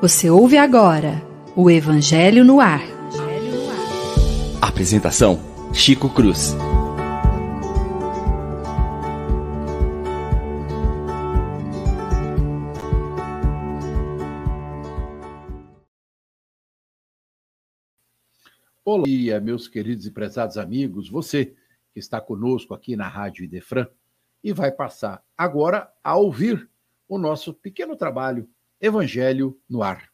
[0.00, 1.22] Você ouve agora
[1.54, 2.82] o Evangelho no Ar.
[4.60, 5.38] Apresentação:
[5.72, 6.56] Chico Cruz.
[18.84, 19.04] Olá,
[19.40, 21.54] meus queridos e prezados amigos, você
[21.92, 23.86] que está conosco aqui na Rádio Idefran
[24.42, 26.68] e vai passar agora a ouvir
[27.08, 28.48] o nosso pequeno trabalho
[28.80, 30.10] Evangelho no Ar.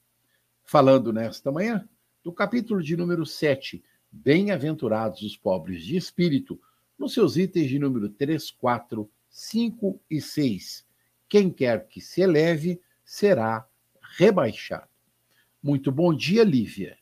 [0.65, 1.89] Falando nesta manhã
[2.25, 6.59] do capítulo de número 7, Bem-aventurados os pobres de espírito,
[6.99, 10.87] nos seus itens de número 3, 4, 5 e 6.
[11.29, 13.67] Quem quer que se eleve será
[14.17, 14.89] rebaixado.
[15.63, 16.97] Muito bom dia, Lívia.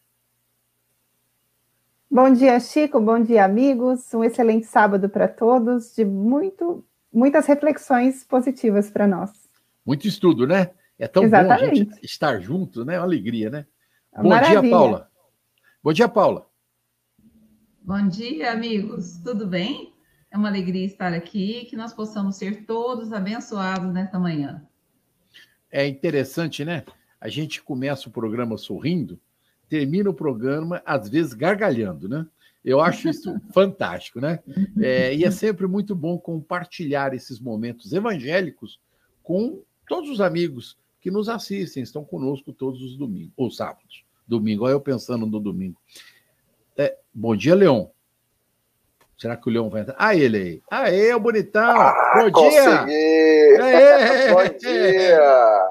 [2.11, 3.01] Bom dia, Chico.
[3.01, 4.12] Bom dia, amigos.
[4.12, 6.84] Um excelente sábado para todos, de muito,
[7.15, 9.31] muitas reflexões positivas para nós.
[9.87, 10.71] Muito estudo, né?
[10.99, 11.65] É tão Exatamente.
[11.65, 12.98] bom a gente estar junto, né?
[12.98, 13.67] Uma alegria, né?
[14.17, 14.61] Bom Maravilha.
[14.61, 15.11] dia, Paula.
[15.83, 16.47] Bom dia, Paula.
[17.81, 19.19] Bom dia, amigos.
[19.23, 19.93] Tudo bem?
[20.31, 24.67] É uma alegria estar aqui, que nós possamos ser todos abençoados nesta manhã.
[25.71, 26.84] É interessante, né?
[27.21, 29.21] A gente começa o programa sorrindo,
[29.69, 32.27] termina o programa, às vezes, gargalhando, né?
[32.65, 34.43] Eu acho isso fantástico, né?
[34.81, 38.81] É, e é sempre muito bom compartilhar esses momentos evangélicos
[39.23, 44.05] com todos os amigos que nos assistem, estão conosco todos os domingos, ou sábados.
[44.27, 45.79] Domingo, olha eu pensando no domingo.
[46.79, 47.87] É, bom dia, Leon.
[49.19, 49.97] Será que o Leão vai entrar?
[49.99, 50.62] Ah, ele aí.
[50.71, 51.81] Aê, o bonitão!
[51.81, 52.87] Ah, bom consegui.
[52.87, 53.62] dia!
[53.62, 54.33] Aê.
[54.33, 55.71] bom dia!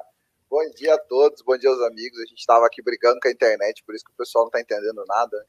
[0.49, 2.19] Bom dia a todos, bom dia aos amigos.
[2.19, 4.61] A gente estava aqui brigando com a internet, por isso que o pessoal não está
[4.61, 5.45] entendendo nada.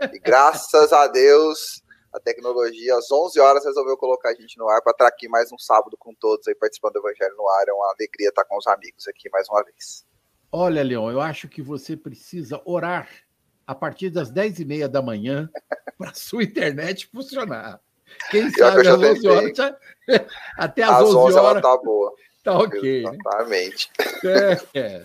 [0.00, 1.82] E graças a Deus,
[2.12, 5.50] a tecnologia, às 11 horas, resolveu colocar a gente no ar para estar aqui mais
[5.52, 7.64] um sábado com todos aí participando do Evangelho no ar.
[7.68, 10.06] É uma alegria estar com os amigos aqui mais uma vez.
[10.52, 13.08] Olha, Leão, eu acho que você precisa orar
[13.66, 15.50] a partir das 10h30 da manhã
[15.98, 17.80] para sua internet funcionar.
[18.30, 19.56] Quem sabe às 11 horas.
[19.56, 19.76] Já...
[20.56, 21.62] Até às, às 11, 11 horas.
[21.64, 22.14] Ela tá boa.
[22.44, 23.04] Tá ok.
[23.04, 23.90] Exatamente.
[24.24, 25.04] É, é.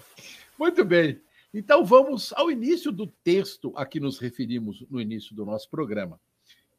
[0.57, 1.19] Muito bem.
[1.53, 6.19] Então vamos ao início do texto a que nos referimos no início do nosso programa.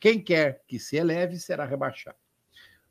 [0.01, 2.17] Quem quer que se eleve será rebaixado.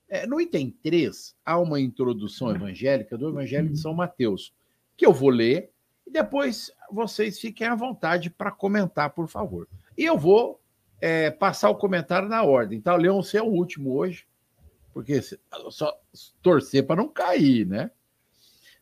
[0.07, 4.53] É, no item 3, há uma introdução evangélica do Evangelho de São Mateus,
[4.95, 5.71] que eu vou ler
[6.05, 9.67] e depois vocês fiquem à vontade para comentar, por favor.
[9.97, 10.61] E eu vou
[11.01, 12.95] é, passar o comentário na ordem, tá?
[12.95, 14.25] Leão, você é o último hoje,
[14.93, 15.19] porque
[15.69, 15.99] só
[16.41, 17.91] torcer para não cair, né?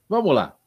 [0.07, 0.57] Vamos lá.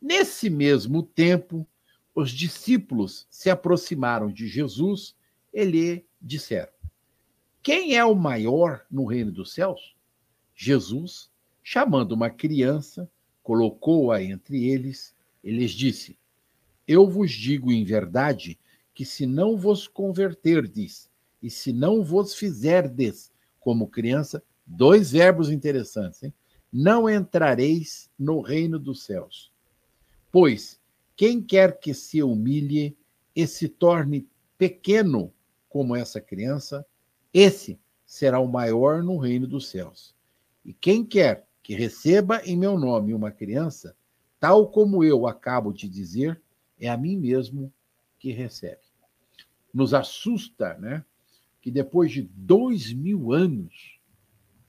[0.00, 1.66] Nesse mesmo tempo,
[2.14, 5.14] os discípulos se aproximaram de Jesus
[5.52, 6.72] e lhe disseram:
[7.68, 9.94] quem é o maior no reino dos céus?
[10.54, 11.28] Jesus,
[11.62, 13.10] chamando uma criança,
[13.42, 15.14] colocou-a entre eles
[15.44, 16.18] e lhes disse:
[16.86, 18.58] Eu vos digo em verdade
[18.94, 21.10] que se não vos converterdes
[21.42, 26.32] e se não vos fizerdes como criança, dois verbos interessantes, hein?
[26.72, 29.52] não entrareis no reino dos céus.
[30.30, 30.80] Pois
[31.16, 32.96] quem quer que se humilhe
[33.34, 35.32] e se torne pequeno
[35.68, 36.86] como essa criança,
[37.32, 40.14] esse será o maior no reino dos céus.
[40.64, 43.96] E quem quer que receba em meu nome uma criança,
[44.40, 46.40] tal como eu acabo de dizer,
[46.78, 47.72] é a mim mesmo
[48.18, 48.80] que recebe.
[49.72, 51.04] Nos assusta, né?
[51.60, 53.98] Que depois de dois mil anos,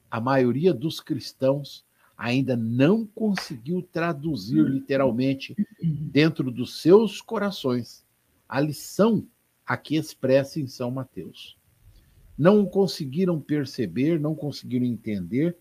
[0.10, 1.86] a maioria dos cristãos
[2.20, 8.06] ainda não conseguiu traduzir literalmente dentro dos seus corações
[8.48, 9.26] a lição
[9.66, 11.58] aqui expressa em São Mateus
[12.40, 15.58] não conseguiram perceber, não conseguiram entender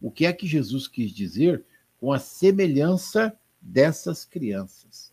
[0.00, 1.64] o que é que Jesus quis dizer
[2.00, 5.12] com a semelhança dessas crianças.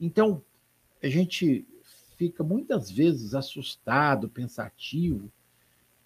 [0.00, 0.42] Então,
[1.02, 1.66] a gente
[2.16, 5.30] fica muitas vezes assustado, pensativo.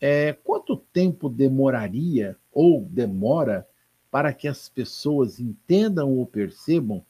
[0.01, 3.67] É, quanto tempo demoraria ou demora
[4.11, 7.05] para que as pessoas entendam ou percebam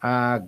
[0.00, 0.42] a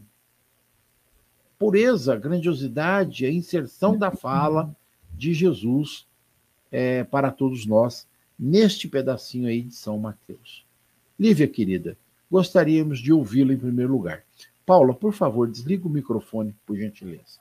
[1.58, 4.74] pureza, a grandiosidade, a inserção da fala
[5.12, 6.06] de Jesus
[6.70, 8.06] é, para todos nós
[8.38, 10.64] neste pedacinho aí de São Mateus.
[11.18, 11.96] Lívia, querida,
[12.30, 14.22] gostaríamos de ouvi-la em primeiro lugar.
[14.64, 17.38] Paula, por favor, desliga o microfone, por gentileza.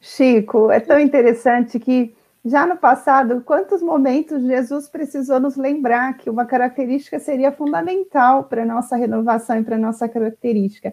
[0.00, 2.14] Chico, é tão interessante que
[2.44, 8.62] já no passado, quantos momentos Jesus precisou nos lembrar que uma característica seria fundamental para
[8.62, 10.92] a nossa renovação e para a nossa característica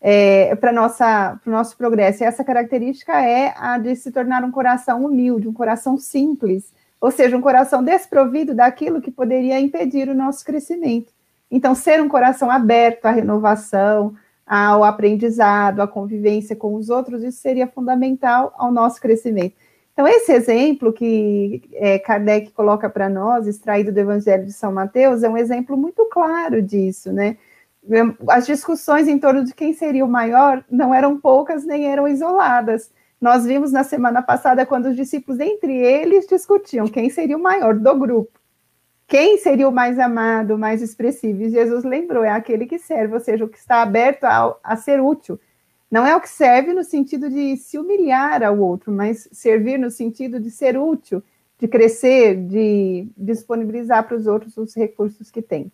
[0.00, 2.22] é, para o nosso progresso.
[2.22, 7.10] E essa característica é a de se tornar um coração humilde, um coração simples, ou
[7.10, 11.12] seja, um coração desprovido daquilo que poderia impedir o nosso crescimento.
[11.50, 14.14] Então, ser um coração aberto à renovação,
[14.46, 19.54] ao aprendizado, à convivência com os outros, isso seria fundamental ao nosso crescimento.
[20.00, 25.22] Então, esse exemplo que é, Kardec coloca para nós, extraído do Evangelho de São Mateus,
[25.22, 27.36] é um exemplo muito claro disso, né?
[28.26, 32.90] As discussões em torno de quem seria o maior não eram poucas nem eram isoladas.
[33.20, 37.74] Nós vimos na semana passada quando os discípulos entre eles discutiam quem seria o maior
[37.74, 38.40] do grupo.
[39.06, 41.42] Quem seria o mais amado, o mais expressivo?
[41.42, 44.76] E Jesus lembrou, é aquele que serve, ou seja, o que está aberto a, a
[44.76, 45.38] ser útil.
[45.90, 49.90] Não é o que serve no sentido de se humilhar ao outro, mas servir no
[49.90, 51.22] sentido de ser útil,
[51.58, 55.70] de crescer, de disponibilizar para os outros os recursos que tem.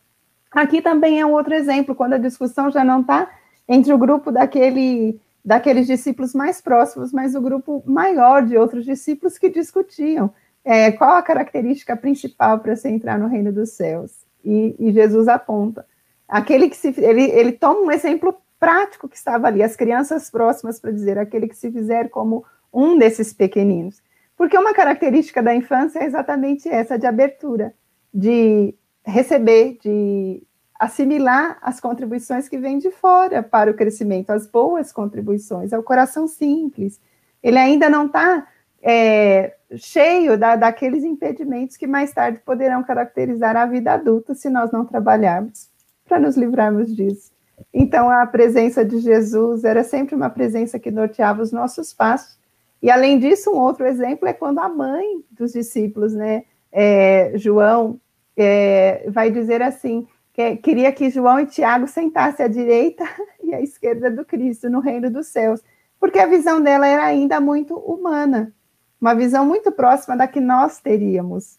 [0.50, 3.30] Aqui também é um outro exemplo, quando a discussão já não está
[3.68, 9.38] entre o grupo daquele daqueles discípulos mais próximos, mas o grupo maior de outros discípulos
[9.38, 10.34] que discutiam
[10.64, 14.10] é, qual a característica principal para se entrar no reino dos céus.
[14.44, 15.86] E, e, Jesus aponta.
[16.28, 16.92] Aquele que se.
[16.98, 21.48] Ele, ele toma um exemplo prático que estava ali, as crianças próximas, para dizer, aquele
[21.48, 24.02] que se fizer como um desses pequeninos.
[24.36, 27.74] Porque uma característica da infância é exatamente essa, de abertura,
[28.12, 28.74] de
[29.04, 30.42] receber, de
[30.78, 35.82] assimilar as contribuições que vêm de fora para o crescimento, as boas contribuições, é o
[35.82, 37.00] coração simples.
[37.42, 38.46] Ele ainda não está
[38.82, 44.70] é, cheio da, daqueles impedimentos que mais tarde poderão caracterizar a vida adulta se nós
[44.70, 45.70] não trabalharmos
[46.06, 47.35] para nos livrarmos disso.
[47.72, 52.38] Então, a presença de Jesus era sempre uma presença que norteava os nossos passos.
[52.82, 58.00] E, além disso, um outro exemplo é quando a mãe dos discípulos, né, é, João,
[58.36, 60.06] é, vai dizer assim:
[60.36, 63.04] que queria que João e Tiago sentassem à direita
[63.42, 65.62] e à esquerda do Cristo no reino dos céus,
[65.98, 68.52] porque a visão dela era ainda muito humana,
[69.00, 71.58] uma visão muito próxima da que nós teríamos.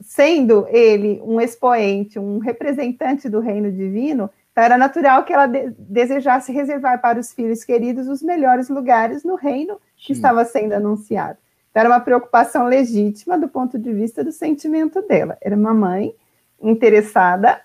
[0.00, 5.68] Sendo ele um expoente, um representante do reino divino, então era natural que ela de
[5.78, 10.12] desejasse reservar para os filhos queridos os melhores lugares no reino que Sim.
[10.14, 11.36] estava sendo anunciado.
[11.70, 15.36] Então era uma preocupação legítima do ponto de vista do sentimento dela.
[15.42, 16.14] Era uma mãe
[16.58, 17.60] interessada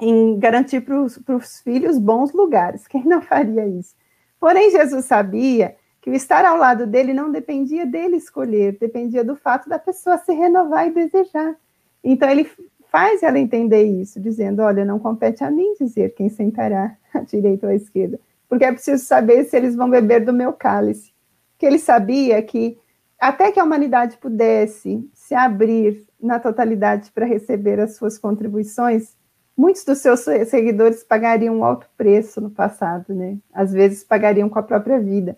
[0.00, 2.86] em garantir para os filhos bons lugares.
[2.88, 3.94] Quem não faria isso?
[4.40, 9.36] Porém, Jesus sabia que o estar ao lado dele não dependia dele escolher, dependia do
[9.36, 11.54] fato da pessoa se renovar e desejar.
[12.02, 12.50] Então, ele
[12.94, 17.66] faz ela entender isso, dizendo: Olha, não compete a mim dizer quem sentará à direita
[17.66, 21.12] ou à esquerda, porque é preciso saber se eles vão beber do meu cálice.
[21.58, 22.78] Que ele sabia que,
[23.18, 29.16] até que a humanidade pudesse se abrir na totalidade para receber as suas contribuições,
[29.56, 33.38] muitos dos seus seguidores pagariam um alto preço no passado, né?
[33.52, 35.36] Às vezes pagariam com a própria vida.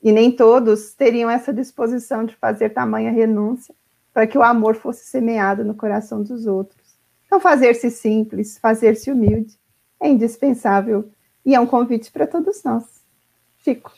[0.00, 3.74] E nem todos teriam essa disposição de fazer tamanha renúncia
[4.12, 6.81] para que o amor fosse semeado no coração dos outros.
[7.32, 9.58] Então, fazer-se simples, fazer-se humilde
[9.98, 11.10] é indispensável
[11.46, 12.84] e é um convite para todos nós.
[13.64, 13.90] Chico.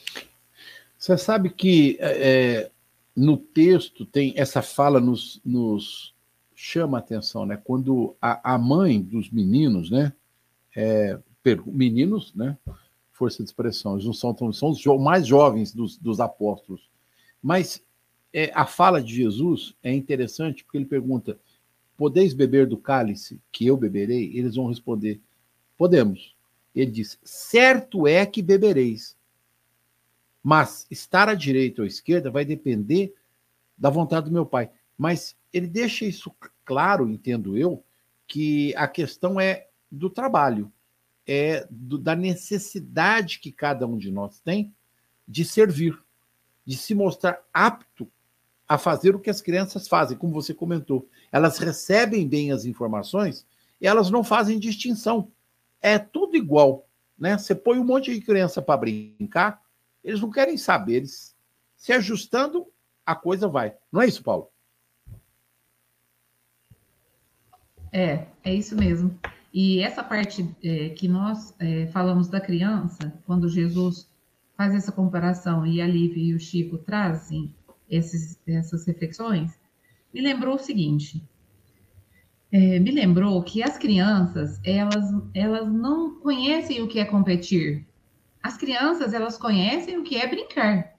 [0.97, 2.71] Você sabe que é,
[3.17, 6.15] no texto tem essa fala nos, nos
[6.55, 7.61] chama a atenção, né?
[7.65, 10.13] Quando a, a mãe dos meninos, né?
[10.77, 11.19] É,
[11.67, 12.57] meninos, né?
[13.11, 16.89] Força de expressão, eles não são tão, são os mais jovens dos, dos apóstolos.
[17.43, 17.83] Mas
[18.33, 21.37] é, a fala de Jesus é interessante porque ele pergunta:
[21.97, 24.37] Podeis beber do cálice que eu beberei?
[24.37, 25.21] Eles vão responder:
[25.77, 26.35] Podemos.
[26.75, 29.17] Ele diz: Certo é que bebereis.
[30.43, 33.15] Mas estar à direita ou à esquerda vai depender
[33.79, 34.71] da vontade do meu Pai.
[34.97, 36.35] Mas ele deixa isso
[36.65, 37.83] claro, entendo eu,
[38.27, 40.73] que a questão é do trabalho,
[41.27, 44.75] é do, da necessidade que cada um de nós tem
[45.27, 45.99] de servir,
[46.67, 48.11] de se mostrar apto
[48.69, 51.09] a fazer o que as crianças fazem, como você comentou.
[51.31, 53.47] Elas recebem bem as informações
[53.81, 55.31] e elas não fazem distinção.
[55.81, 56.89] É tudo igual.
[57.19, 57.37] Né?
[57.37, 59.63] Você põe um monte de criança para brincar,
[60.03, 60.97] eles não querem saber.
[60.97, 61.35] Eles,
[61.77, 62.67] se ajustando,
[63.05, 63.75] a coisa vai.
[63.93, 64.49] Não é isso, Paulo?
[67.93, 69.17] É, é isso mesmo.
[69.53, 74.09] E essa parte é, que nós é, falamos da criança, quando Jesus
[74.57, 77.55] faz essa comparação e a Lívia e o Chico trazem
[77.89, 79.59] esses, essas reflexões,
[80.13, 81.23] me lembrou o seguinte:
[82.53, 87.87] é, me lembrou que as crianças elas, elas não conhecem o que é competir.
[88.43, 90.95] As crianças elas conhecem o que é brincar.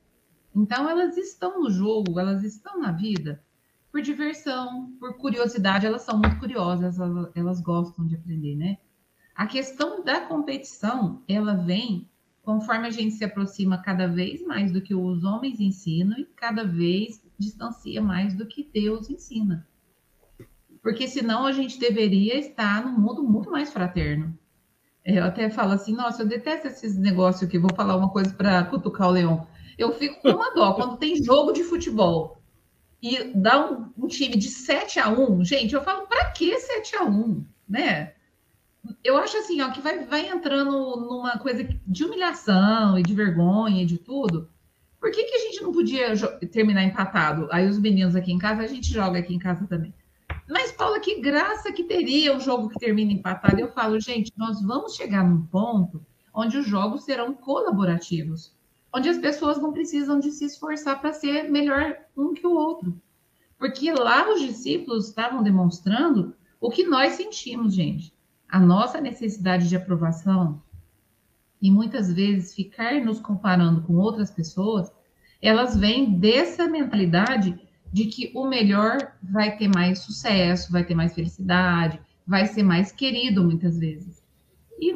[0.55, 3.43] Então elas estão no jogo, elas estão na vida
[3.91, 8.77] por diversão, por curiosidade, elas são muito curiosas, elas, elas gostam de aprender, né?
[9.33, 12.09] A questão da competição, ela vem
[12.45, 16.63] conforme a gente se aproxima cada vez mais do que os homens ensinam e cada
[16.63, 19.67] vez distancia mais do que Deus ensina.
[20.81, 24.37] porque senão a gente deveria estar num mundo muito mais fraterno.
[25.03, 28.63] Eu até falo assim, nossa, eu detesto esses negócios aqui, vou falar uma coisa para
[28.65, 29.47] cutucar o leão.
[29.79, 32.39] Eu fico com uma dó quando tem jogo de futebol
[33.01, 36.97] e dá um, um time de 7 a 1 gente, eu falo, para que 7
[36.97, 38.14] a 1 né?
[39.03, 43.83] Eu acho assim, ó, que vai, vai entrando numa coisa de humilhação e de vergonha
[43.83, 44.49] e de tudo.
[44.99, 46.13] Por que, que a gente não podia
[46.51, 47.47] terminar empatado?
[47.51, 49.93] Aí os meninos aqui em casa, a gente joga aqui em casa também.
[50.49, 53.59] Mas, Paula, que graça que teria um jogo que termina empatado.
[53.59, 58.53] Eu falo, gente, nós vamos chegar num ponto onde os jogos serão colaborativos,
[58.93, 62.99] onde as pessoas não precisam de se esforçar para ser melhor um que o outro.
[63.57, 68.14] Porque lá os discípulos estavam demonstrando o que nós sentimos, gente.
[68.49, 70.61] A nossa necessidade de aprovação
[71.61, 74.91] e muitas vezes ficar nos comparando com outras pessoas,
[75.41, 77.59] elas vêm dessa mentalidade
[77.91, 82.91] de que o melhor vai ter mais sucesso, vai ter mais felicidade, vai ser mais
[82.91, 84.23] querido muitas vezes.
[84.79, 84.93] E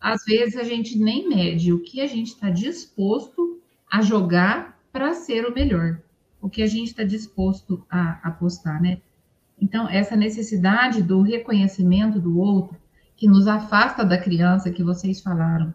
[0.00, 5.14] às vezes a gente nem mede o que a gente está disposto a jogar para
[5.14, 6.02] ser o melhor,
[6.40, 9.00] o que a gente está disposto a apostar, né?
[9.60, 12.76] Então, essa necessidade do reconhecimento do outro,
[13.16, 15.74] que nos afasta da criança que vocês falaram,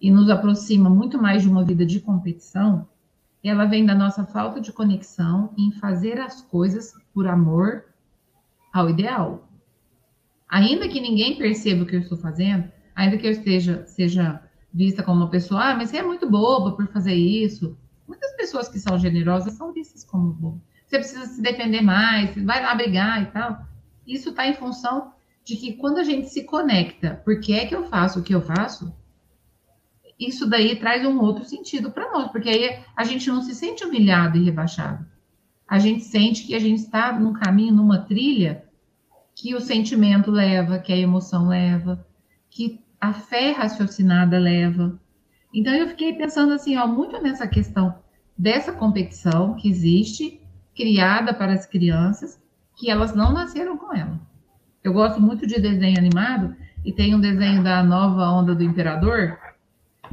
[0.00, 2.88] e nos aproxima muito mais de uma vida de competição,
[3.42, 7.84] ela vem da nossa falta de conexão em fazer as coisas por amor
[8.72, 9.48] ao ideal.
[10.48, 15.02] Ainda que ninguém perceba o que eu estou fazendo, ainda que eu esteja seja vista
[15.02, 17.76] como uma pessoa, ah, mas você é muito boba por fazer isso.
[18.06, 20.60] Muitas pessoas que são generosas são vistas como boba.
[20.90, 23.64] Você precisa se defender mais, vai lá brigar e tal.
[24.04, 25.12] Isso está em função
[25.44, 28.34] de que quando a gente se conecta, por que é que eu faço o que
[28.34, 28.92] eu faço?
[30.18, 33.84] isso daí traz um outro sentido para nós, porque aí a gente não se sente
[33.84, 35.06] humilhado e rebaixado.
[35.66, 38.64] A gente sente que a gente está num caminho, numa trilha
[39.34, 42.06] que o sentimento leva, que a emoção leva,
[42.50, 45.00] que a fé raciocinada leva.
[45.54, 47.94] Então eu fiquei pensando assim, ó, muito nessa questão
[48.36, 50.39] dessa competição que existe,
[50.80, 52.40] criada para as crianças,
[52.74, 54.18] que elas não nasceram com ela.
[54.82, 59.38] Eu gosto muito de desenho animado e tem um desenho da nova onda do imperador,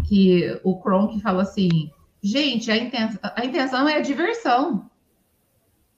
[0.04, 1.90] que o Kronk fala assim,
[2.22, 4.90] gente, a intenção, a intenção é a diversão,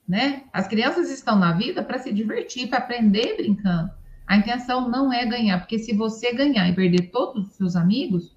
[0.08, 0.44] né?
[0.52, 3.90] As crianças estão na vida para se divertir, para aprender brincando.
[4.24, 8.36] A intenção não é ganhar, porque se você ganhar e perder todos os seus amigos,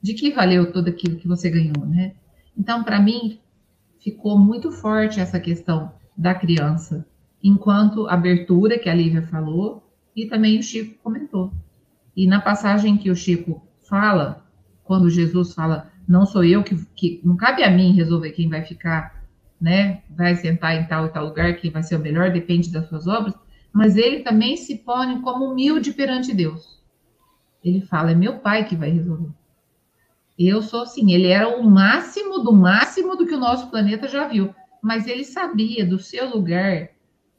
[0.00, 2.14] de que valeu tudo aquilo que você ganhou, né?
[2.56, 3.40] Então, para mim,
[4.00, 7.06] ficou muito forte essa questão da criança,
[7.42, 9.82] enquanto abertura que a Lívia falou
[10.14, 11.52] e também o Chico comentou.
[12.16, 14.44] E na passagem que o Chico fala,
[14.82, 18.62] quando Jesus fala, não sou eu que, que não cabe a mim resolver quem vai
[18.62, 19.22] ficar,
[19.60, 22.88] né, vai sentar em tal e tal lugar, quem vai ser o melhor, depende das
[22.88, 23.34] suas obras,
[23.72, 26.82] mas ele também se põe como humilde perante Deus.
[27.62, 29.30] Ele fala, é meu pai que vai resolver.
[30.38, 34.28] Eu sou assim, ele era o máximo do máximo do que o nosso planeta já
[34.28, 36.90] viu, mas ele sabia do seu lugar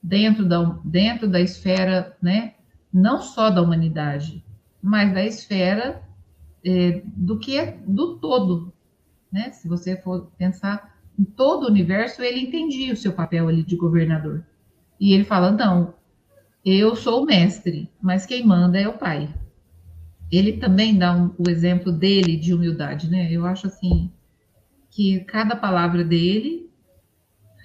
[0.03, 2.55] dentro da, dentro da esfera, né,
[2.91, 4.43] não só da humanidade,
[4.81, 6.03] mas da esfera
[6.65, 8.73] é, do que é do todo,
[9.31, 9.51] né?
[9.51, 13.75] Se você for pensar em todo o universo, ele entendia o seu papel ali de
[13.75, 14.43] governador.
[14.99, 15.93] E ele fala: não,
[16.65, 19.29] eu sou o mestre, mas quem manda é o pai.
[20.31, 23.31] Ele também dá um, o exemplo dele de humildade, né?
[23.31, 24.11] Eu acho assim
[24.89, 26.69] que cada palavra dele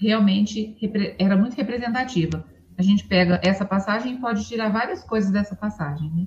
[0.00, 0.76] realmente
[1.18, 2.44] era muito representativa.
[2.76, 6.26] A gente pega essa passagem e pode tirar várias coisas dessa passagem, né?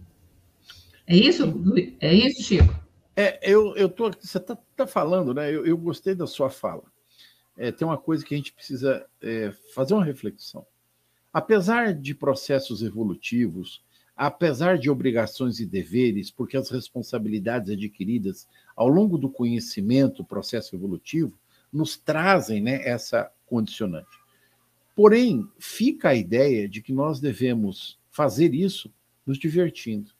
[1.06, 1.64] É isso?
[2.00, 2.74] É isso, Chico?
[3.16, 5.50] É, eu, eu tô, você está tá falando, né?
[5.50, 6.84] Eu, eu, gostei da sua fala.
[7.58, 10.66] É, tem uma coisa que a gente precisa é, fazer uma reflexão.
[11.34, 13.84] Apesar de processos evolutivos,
[14.18, 21.38] apesar de obrigações e deveres, porque as responsabilidades adquiridas ao longo do conhecimento, processo evolutivo,
[21.72, 24.18] nos trazem né, essa condicionante.
[24.96, 28.92] Porém, fica a ideia de que nós devemos fazer isso
[29.26, 30.18] nos divertindo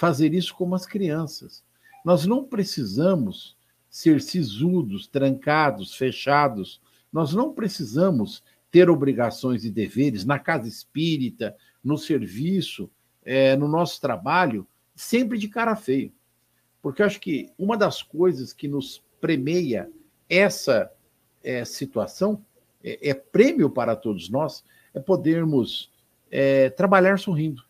[0.00, 1.62] fazer isso como as crianças.
[2.02, 3.54] Nós não precisamos
[3.90, 6.80] ser sisudos, trancados, fechados.
[7.12, 11.54] Nós não precisamos ter obrigações e deveres na casa espírita,
[11.84, 12.90] no serviço,
[13.30, 16.10] é, no nosso trabalho, sempre de cara feia.
[16.82, 19.88] Porque eu acho que uma das coisas que nos premeia
[20.28, 20.90] essa
[21.40, 22.44] é, situação,
[22.82, 25.92] é, é, prêmio para todos nós, é podermos
[26.28, 27.62] é, trabalhar sorrindo,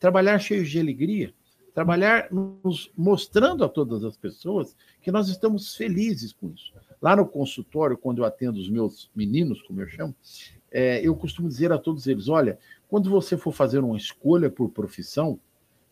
[0.00, 1.32] trabalhar cheios de alegria,
[1.72, 6.72] trabalhar nos mostrando a todas as pessoas que nós estamos felizes com isso.
[7.00, 10.12] Lá no consultório, quando eu atendo os meus meninos, como eu chamo,
[10.74, 14.68] é, eu costumo dizer a todos eles: olha, quando você for fazer uma escolha por
[14.70, 15.38] profissão,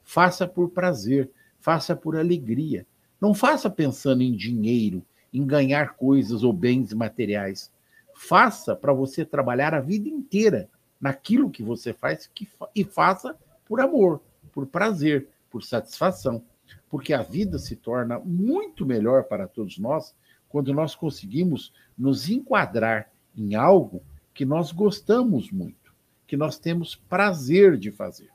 [0.03, 2.85] faça por prazer, faça por alegria.
[3.21, 5.01] Não faça pensando em dinheiro,
[5.33, 7.71] em ganhar coisas ou bens materiais.
[8.13, 10.69] Faça para você trabalhar a vida inteira
[11.01, 14.21] naquilo que você faz que, e faça por amor,
[14.53, 16.43] por prazer, por satisfação.
[16.91, 20.13] Porque a vida se torna muito melhor para todos nós
[20.49, 24.03] quando nós conseguimos nos enquadrar em algo
[24.35, 25.93] que nós gostamos muito,
[26.27, 28.31] que nós temos prazer de fazer.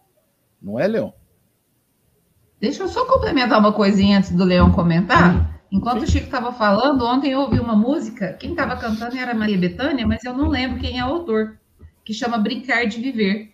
[0.61, 1.13] Não é, Leão?
[2.59, 5.61] Deixa eu só complementar uma coisinha antes do Leão comentar.
[5.71, 9.57] Enquanto o Chico estava falando, ontem eu ouvi uma música, quem estava cantando era Maria
[9.57, 11.59] Bethânia, mas eu não lembro quem é o autor,
[12.05, 13.53] que chama Brincar de Viver.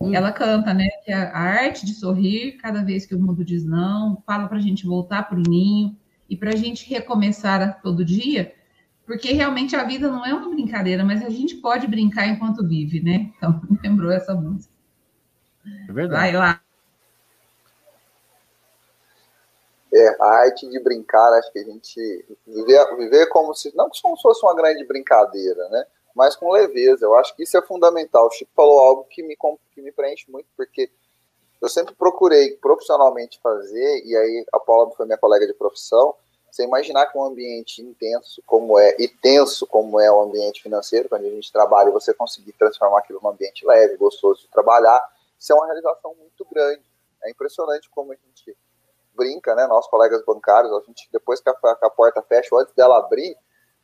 [0.00, 0.14] Hum.
[0.14, 4.22] Ela canta, né, que a arte de sorrir cada vez que o mundo diz não,
[4.26, 5.94] fala para a gente voltar para o ninho
[6.28, 8.54] e para a gente recomeçar todo dia,
[9.10, 13.02] porque realmente a vida não é uma brincadeira, mas a gente pode brincar enquanto vive,
[13.02, 13.32] né?
[13.36, 14.72] Então, me lembrou essa música.
[15.66, 16.20] É verdade.
[16.20, 16.62] Vai lá.
[19.92, 24.16] É, a arte de brincar, acho que a gente viver, viver como se não como
[24.16, 25.84] se fosse uma grande brincadeira, né?
[26.14, 27.04] Mas com leveza.
[27.04, 28.28] Eu acho que isso é fundamental.
[28.28, 29.36] O Chico falou algo que me,
[29.74, 30.88] que me preenche muito, porque
[31.60, 36.14] eu sempre procurei profissionalmente fazer, e aí a Paula foi minha colega de profissão.
[36.50, 41.08] Você imaginar que um ambiente intenso como é, e tenso como é o ambiente financeiro,
[41.08, 45.00] quando a gente trabalha, você conseguir transformar aquilo num ambiente leve, gostoso de trabalhar,
[45.38, 46.82] isso é uma realização muito grande.
[47.22, 48.56] É impressionante como a gente
[49.14, 52.60] brinca, né, nós colegas bancários, a gente, depois que a, que a porta fecha, ou
[52.60, 53.36] antes dela abrir,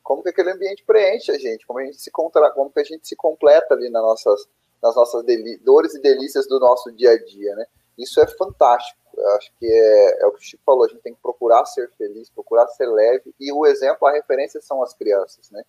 [0.03, 2.85] como que aquele ambiente preenche a gente, como a gente se, contra, como que a
[2.85, 4.49] gente se completa ali nas nossas,
[4.83, 5.25] nas nossas
[5.63, 7.67] dores e delícias do nosso dia a dia, né?
[7.99, 9.01] Isso é fantástico.
[9.37, 11.91] Acho que é, é o que o Chico falou, a gente tem que procurar ser
[11.97, 15.63] feliz, procurar ser leve, e o exemplo, a referência são as crianças, né?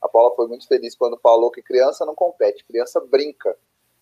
[0.00, 3.56] A Paula foi muito feliz quando falou que criança não compete, criança brinca.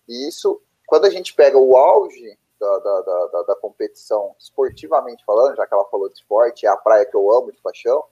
[0.07, 5.55] E isso, quando a gente pega o auge da, da, da, da, competição, esportivamente falando,
[5.55, 8.03] já que ela falou de esporte, é a praia que eu amo de paixão,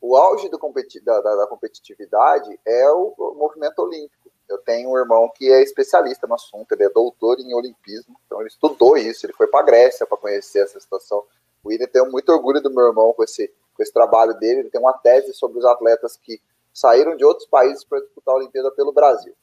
[0.00, 4.30] o auge competi da, da, competitividade é o, o, movimento olímpico.
[4.48, 8.40] Eu tenho um irmão que é especialista no assunto, ele é doutor em olimpismo, então
[8.40, 11.24] ele estudou isso, ele foi para a Grécia para conhecer essa situação.
[11.64, 14.70] O William tem muito orgulho do meu irmão com esse, com esse trabalho dele, ele
[14.70, 16.40] tem uma tese sobre os atletas que
[16.72, 19.34] saíram de outros países para disputar a Olimpíada pelo Brasil.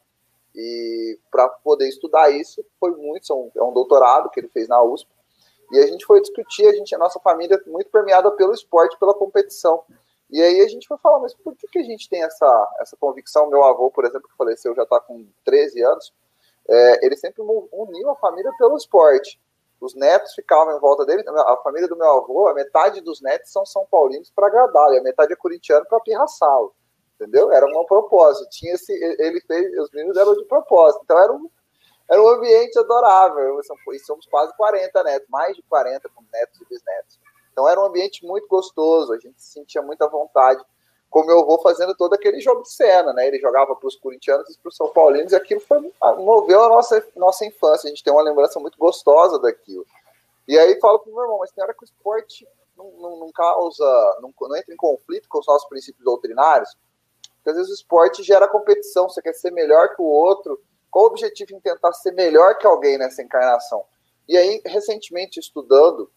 [0.55, 5.09] E para poder estudar isso, foi muito, é um doutorado que ele fez na USP.
[5.71, 8.97] E a gente foi discutir, a gente, a nossa família é muito permeada pelo esporte,
[8.99, 9.83] pela competição.
[10.33, 12.97] E aí a gente foi falar, mas por que, que a gente tem essa, essa
[12.97, 13.49] convicção?
[13.49, 16.13] Meu avô, por exemplo, que faleceu, já está com 13 anos,
[16.67, 17.41] é, ele sempre
[17.71, 19.39] uniu a família pelo esporte.
[19.79, 23.51] Os netos ficavam em volta dele, a família do meu avô, a metade dos netos
[23.51, 26.73] são São Paulinos para agradá-lo, e a metade é corintiano para pirraçá-lo
[27.23, 27.51] entendeu?
[27.51, 28.49] Era um propósito.
[28.49, 31.01] Tinha esse, ele fez, os meninos eram de propósito.
[31.03, 31.49] Então era um,
[32.09, 33.59] era um ambiente adorável.
[33.59, 37.19] E somos quase 40 netos, mais de 40 com netos e bisnetos.
[37.53, 40.61] Então era um ambiente muito gostoso, a gente sentia muita vontade.
[41.09, 43.27] Como eu vou fazendo todo aquele jogo de cena, né?
[43.27, 45.79] Ele jogava para os corintianos e para os são paulinos, e aquilo foi,
[46.17, 47.87] moveu a nossa, nossa infância.
[47.87, 49.85] A gente tem uma lembrança muito gostosa daquilo.
[50.47, 53.19] E aí falo para o meu irmão, mas tem hora que o esporte não, não,
[53.19, 53.85] não causa,
[54.19, 56.75] não, não entra em conflito com os nossos princípios doutrinários.
[57.35, 60.59] Porque às vezes o esporte gera competição, você quer ser melhor que o outro.
[60.89, 63.85] Qual o objetivo em tentar ser melhor que alguém nessa encarnação?
[64.27, 66.09] E aí, recentemente, estudando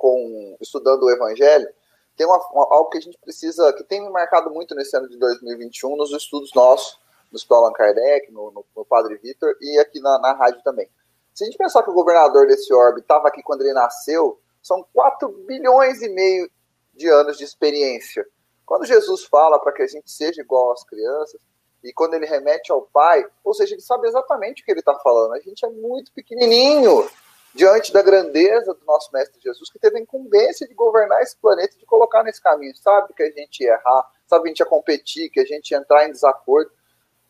[0.00, 1.68] com estudando o Evangelho,
[2.16, 5.06] tem uma, uma, algo que a gente precisa, que tem me marcado muito nesse ano
[5.06, 6.98] de 2021, nos estudos nossos,
[7.30, 10.88] no Escola Allan Kardec, no, no, no Padre Vitor e aqui na, na rádio também.
[11.34, 14.82] Se a gente pensar que o governador desse orbe estava aqui quando ele nasceu, são
[14.94, 16.50] 4 bilhões e meio
[16.94, 18.26] de anos de experiência.
[18.64, 21.40] Quando Jesus fala para que a gente seja igual às crianças,
[21.84, 24.94] e quando ele remete ao Pai, ou seja, ele sabe exatamente o que ele está
[24.94, 25.34] falando.
[25.34, 27.06] A gente é muito pequenininho
[27.54, 31.76] diante da grandeza do nosso Mestre Jesus, que teve a incumbência de governar esse planeta,
[31.76, 32.76] de colocar nesse caminho.
[32.76, 35.70] Sabe que a gente ia errar, sabe que a gente ia competir, que a gente
[35.70, 36.70] ia entrar em desacordo,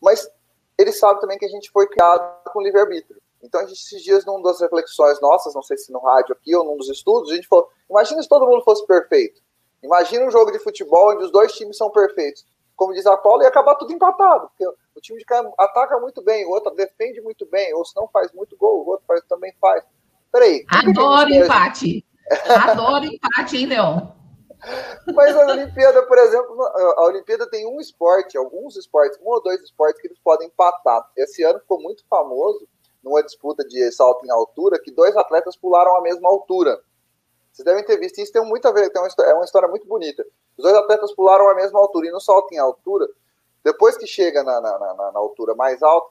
[0.01, 0.31] mas
[0.79, 3.21] ele sabe também que a gente foi criado com livre-arbítrio.
[3.43, 6.55] Então, a gente, esses dias, numa das reflexões nossas, não sei se no rádio aqui
[6.55, 9.41] ou num dos estudos, a gente falou: imagina se todo mundo fosse perfeito.
[9.83, 12.45] Imagina um jogo de futebol onde os dois times são perfeitos.
[12.77, 14.49] Como diz a Paula, ia acabar tudo empatado.
[14.49, 17.97] Porque o time de cá ataca muito bem, o outro defende muito bem, ou se
[17.97, 19.85] não faz muito gol, o outro também faz.
[20.33, 20.65] Peraí.
[20.69, 22.07] Adoro empate.
[22.69, 24.01] Adoro empate, hein, Leon?
[25.15, 29.61] Mas a Olimpíada, por exemplo, a Olimpíada tem um esporte, alguns esportes, um ou dois
[29.63, 31.09] esportes que eles podem empatar.
[31.17, 32.69] Esse ano ficou muito famoso
[33.03, 36.81] numa disputa de salto em altura que dois atletas pularam a mesma altura.
[37.51, 39.87] Vocês devem ter visto isso, tem muito a ver, tem uma, é uma história muito
[39.87, 40.25] bonita.
[40.57, 43.09] Os dois atletas pularam à mesma altura, e no salto em altura,
[43.65, 46.11] Depois que chega na, na, na, na altura mais alta,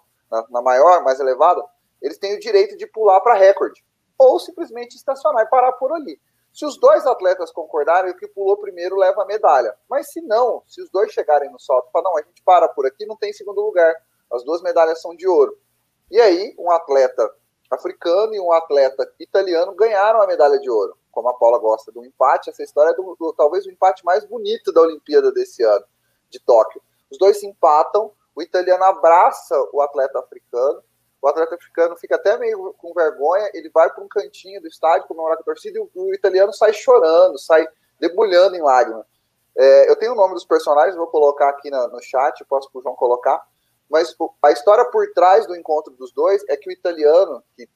[0.49, 1.63] na, maior, mais elevada,
[2.01, 3.84] eles têm o direito de pular para recorde.
[4.19, 6.19] Ou simplesmente estacionar e parar por ali.
[6.53, 9.75] Se os dois atletas concordarem, o que pulou primeiro leva a medalha.
[9.89, 12.86] Mas se não, se os dois chegarem no salto, falam, não, a gente para por
[12.86, 13.95] aqui, não tem segundo lugar.
[14.32, 15.58] As duas medalhas são de ouro.
[16.12, 17.32] E aí, um atleta
[17.71, 20.97] africano e um atleta italiano ganharam a medalha de ouro.
[21.12, 24.25] Como a Paula gosta do empate, essa história é do, do, talvez o empate mais
[24.25, 25.86] bonito da Olimpíada desse ano,
[26.29, 26.82] de Tóquio.
[27.12, 30.84] Os dois se empatam, o italiano abraça o atleta africano,
[31.21, 35.08] o atleta africano fica até meio com vergonha, ele vai para um cantinho do estádio
[35.08, 37.67] comemorar com a torcida e o, o, italiano sai chorando, sai
[37.99, 39.05] debulhando em lágrimas.
[39.58, 42.79] É, eu tenho o nome dos personagens, vou colocar aqui na, no chat, posso para
[42.79, 43.45] o João colocar,
[43.89, 47.67] mas a história por trás do encontro dos dois é que o italiano que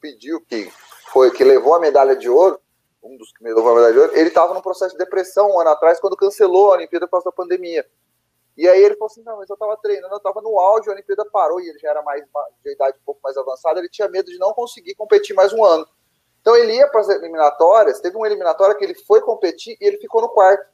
[0.00, 0.70] pediu, que
[1.12, 2.60] foi que levou a medalha de ouro,
[3.02, 5.60] um dos que levou a medalha de ouro, ele estava num processo de depressão um
[5.60, 7.84] ano atrás, quando cancelou a Olimpíada por causa da pandemia.
[8.56, 10.92] E aí ele falou assim: não, mas eu estava treinando, eu estava no auge, a
[10.92, 12.24] Olimpíada parou e ele já era mais
[12.62, 15.64] de idade um pouco mais avançada, ele tinha medo de não conseguir competir mais um
[15.64, 15.86] ano.
[16.40, 19.98] Então ele ia para as eliminatórias, teve uma eliminatória que ele foi competir e ele
[19.98, 20.72] ficou no quarto.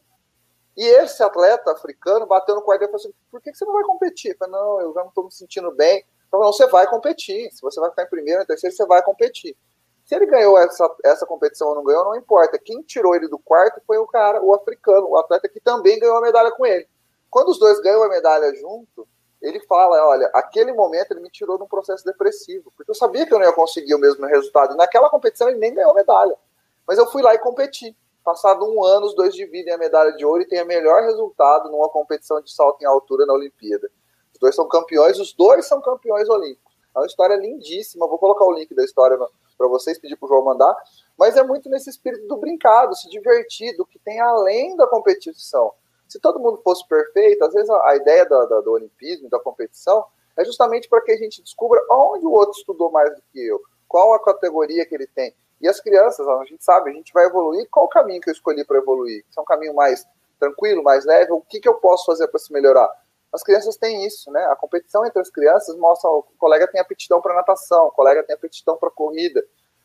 [0.76, 3.84] E esse atleta africano bateu no quarto e falou assim: por que você não vai
[3.84, 4.32] competir?
[4.32, 6.04] Eu falei, não, eu já não estou me sentindo bem.
[6.26, 7.50] Então, não, você vai competir.
[7.52, 9.56] Se você vai ficar em primeiro, em terceiro, você vai competir.
[10.04, 12.58] Se ele ganhou essa, essa competição ou não ganhou, não importa.
[12.58, 16.16] Quem tirou ele do quarto foi o cara, o africano, o atleta que também ganhou
[16.16, 16.88] a medalha com ele.
[17.30, 19.06] Quando os dois ganham a medalha junto,
[19.40, 23.24] ele fala: olha, aquele momento ele me tirou de um processo depressivo, porque eu sabia
[23.24, 24.76] que eu não ia conseguir o mesmo resultado.
[24.76, 26.36] Naquela competição ele nem ganhou medalha.
[26.86, 27.96] Mas eu fui lá e competi.
[28.22, 31.70] Passado um ano, os dois dividem a medalha de ouro e têm o melhor resultado
[31.70, 33.90] numa competição de salto em altura na Olimpíada.
[34.32, 36.74] Os dois são campeões, os dois são campeões olímpicos.
[36.94, 38.06] É uma história lindíssima.
[38.06, 39.16] Vou colocar o link da história
[39.56, 40.76] para vocês, pedir para o João mandar.
[41.16, 45.72] Mas é muito nesse espírito do brincado, se divertir, do que tem além da competição.
[46.10, 50.04] Se todo mundo fosse perfeito, às vezes a, ideia da, da, do olimpismo, da competição,
[50.36, 53.62] é justamente para que a gente descubra onde o outro estudou mais do que eu,
[53.86, 55.32] qual a categoria que ele tem.
[55.60, 58.32] E as crianças, a gente sabe, a gente vai evoluir, qual o caminho que eu
[58.32, 59.24] escolhi para evoluir?
[59.30, 60.04] Se é um caminho mais
[60.40, 62.90] tranquilo, mais leve, o que, que eu posso fazer para se melhorar?
[63.32, 64.44] As crianças têm isso, né?
[64.46, 68.34] A competição entre as crianças mostra o colega tem aptidão para natação, o colega tem
[68.34, 69.44] aptidão para corrida.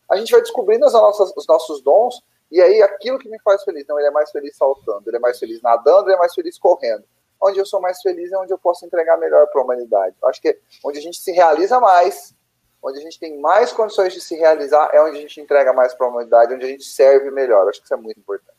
[0.09, 3.63] A gente vai descobrindo as nossas, os nossos dons e aí, aquilo que me faz
[3.63, 6.33] feliz, não, ele é mais feliz saltando, ele é mais feliz nadando, ele é mais
[6.33, 7.03] feliz correndo.
[7.41, 10.15] Onde eu sou mais feliz é onde eu posso entregar melhor para a humanidade.
[10.21, 12.33] Eu acho que é onde a gente se realiza mais,
[12.81, 15.93] onde a gente tem mais condições de se realizar, é onde a gente entrega mais
[15.93, 17.63] para a humanidade, onde a gente serve melhor.
[17.63, 18.55] Eu acho que isso é muito importante.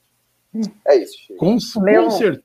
[0.87, 1.38] É isso, Chico.
[1.38, 2.42] Com, com certeza.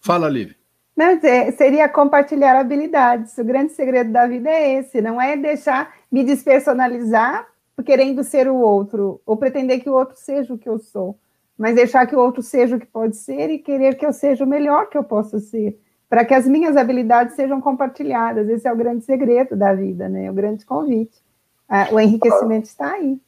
[0.00, 0.56] Fala, Lívia.
[0.96, 1.18] Não,
[1.56, 3.36] seria compartilhar habilidades.
[3.38, 7.48] O grande segredo da vida é esse, não é deixar me despersonalizar
[7.82, 11.18] querendo ser o outro, ou pretender que o outro seja o que eu sou,
[11.56, 14.44] mas deixar que o outro seja o que pode ser e querer que eu seja
[14.44, 18.48] o melhor que eu possa ser, para que as minhas habilidades sejam compartilhadas.
[18.48, 20.30] Esse é o grande segredo da vida, né?
[20.30, 21.22] O grande convite.
[21.68, 23.18] Ah, o enriquecimento está aí.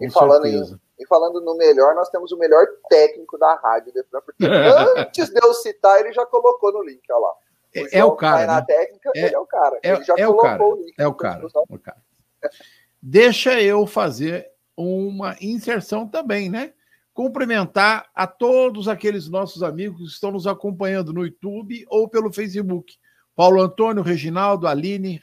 [0.00, 0.62] E falando, em,
[0.98, 4.02] e falando no melhor, nós temos o melhor técnico da rádio, né?
[4.24, 7.30] porque antes de eu citar, ele já colocou no link, olha lá.
[7.30, 8.46] O é, é o cara.
[8.46, 8.64] Tá né?
[8.66, 9.78] técnica, é, ele é o cara.
[9.82, 10.94] É, ele já é colocou o, cara, o link.
[10.98, 11.46] É o cara.
[11.68, 11.98] O cara.
[13.00, 16.72] Deixa eu fazer uma inserção também, né?
[17.14, 22.96] Cumprimentar a todos aqueles nossos amigos que estão nos acompanhando no YouTube ou pelo Facebook.
[23.34, 25.20] Paulo Antônio, Reginaldo, Aline,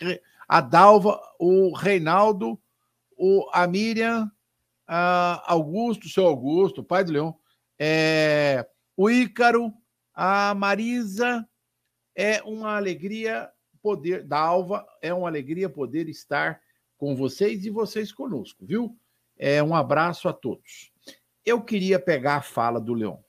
[0.47, 2.59] a Dalva, o Reinaldo,
[3.17, 4.31] o, a Miriam,
[4.87, 7.35] a Augusto, seu Augusto, pai do Leão,
[7.79, 9.73] é, o Ícaro,
[10.13, 11.47] a Marisa.
[12.15, 13.49] É uma alegria
[13.81, 16.61] poder, Dalva, é uma alegria poder estar
[17.05, 18.97] com vocês e vocês conosco, viu?
[19.37, 20.91] É, um abraço a todos.
[21.45, 23.23] Eu queria pegar a fala do Leão.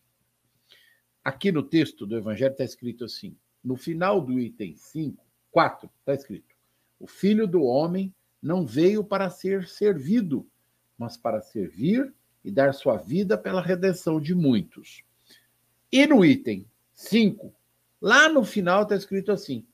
[1.23, 6.15] Aqui no texto do Evangelho está escrito assim: no final do item 5, 4, está
[6.15, 6.57] escrito:
[6.99, 10.49] O filho do homem não veio para ser servido,
[10.97, 15.05] mas para servir e dar sua vida pela redenção de muitos.
[15.93, 17.55] E no item 5,
[18.01, 19.67] lá no final está escrito assim: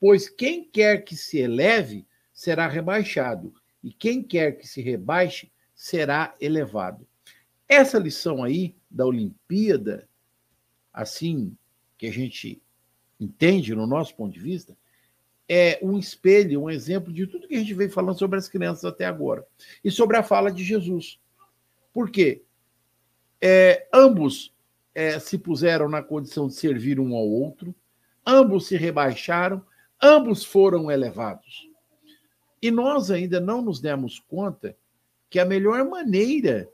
[0.00, 6.34] Pois quem quer que se eleve será rebaixado, e quem quer que se rebaixe será
[6.38, 7.08] elevado.
[7.66, 10.06] Essa lição aí da Olimpíada,
[10.92, 11.56] assim
[11.96, 12.62] que a gente
[13.18, 14.76] entende no nosso ponto de vista,
[15.48, 18.84] é um espelho, um exemplo de tudo que a gente vem falando sobre as crianças
[18.84, 19.46] até agora.
[19.82, 21.18] E sobre a fala de Jesus.
[21.92, 22.42] Por quê?
[23.40, 24.52] É, ambos
[24.94, 27.74] é, se puseram na condição de servir um ao outro,
[28.26, 29.64] ambos se rebaixaram,
[30.02, 31.66] ambos foram elevados.
[32.66, 34.76] E nós ainda não nos demos conta
[35.30, 36.68] que a melhor maneira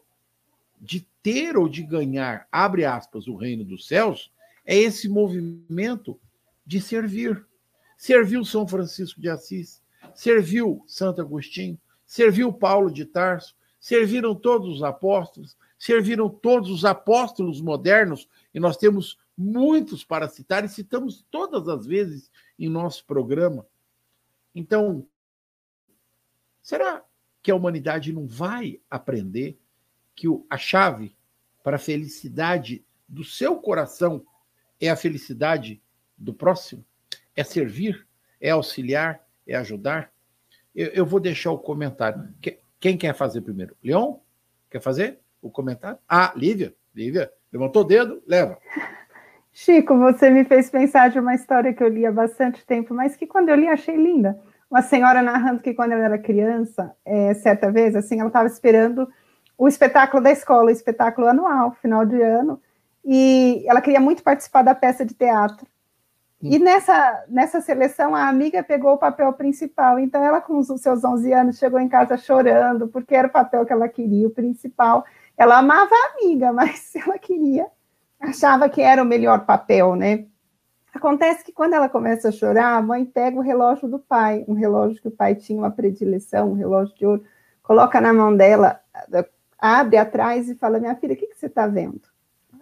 [0.81, 4.33] de ter ou de ganhar, abre aspas, o reino dos céus,
[4.65, 6.19] é esse movimento
[6.65, 7.47] de servir.
[7.95, 9.83] Serviu São Francisco de Assis,
[10.15, 17.61] serviu Santo Agostinho, serviu Paulo de Tarso, serviram todos os apóstolos, serviram todos os apóstolos
[17.61, 23.67] modernos, e nós temos muitos para citar e citamos todas as vezes em nosso programa.
[24.55, 25.07] Então,
[26.63, 27.05] será
[27.43, 29.59] que a humanidade não vai aprender
[30.15, 31.17] que a chave
[31.63, 34.25] para a felicidade do seu coração
[34.81, 35.83] é a felicidade
[36.17, 36.85] do próximo?
[37.35, 38.07] É servir?
[38.41, 39.27] É auxiliar?
[39.47, 40.13] É ajudar?
[40.75, 42.33] Eu, eu vou deixar o comentário.
[42.79, 43.77] Quem quer fazer primeiro?
[43.83, 44.17] Leon?
[44.71, 45.99] Quer fazer o comentário?
[46.09, 46.75] Ah, Lívia.
[46.95, 48.59] Lívia, levantou o dedo, leva.
[49.53, 53.17] Chico, você me fez pensar de uma história que eu li há bastante tempo, mas
[53.17, 54.39] que quando eu li achei linda.
[54.73, 59.07] Uma senhora narrando que quando ela era criança, é, certa vez, assim, ela estava esperando
[59.59, 62.59] o espetáculo da escola, o espetáculo anual, final de ano,
[63.05, 65.67] e ela queria muito participar da peça de teatro.
[66.41, 66.65] E hum.
[66.65, 69.99] nessa, nessa seleção, a amiga pegou o papel principal.
[69.99, 73.67] Então, ela, com os seus 11 anos, chegou em casa chorando, porque era o papel
[73.67, 75.05] que ela queria, o principal.
[75.37, 77.67] Ela amava a amiga, mas ela queria
[78.23, 80.25] achava que era o melhor papel, né?
[80.93, 84.53] Acontece que quando ela começa a chorar, a mãe pega o relógio do pai, um
[84.53, 87.25] relógio que o pai tinha uma predileção, um relógio de ouro,
[87.63, 88.81] coloca na mão dela,
[89.59, 92.03] abre atrás e fala: Minha filha, o que, que você está vendo?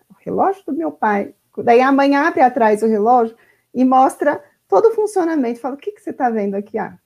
[0.08, 1.34] O relógio do meu pai.
[1.58, 3.36] Daí a mãe abre atrás o relógio
[3.74, 5.60] e mostra todo o funcionamento.
[5.60, 6.78] Fala: O que, que você está vendo aqui?
[6.78, 6.96] Ah,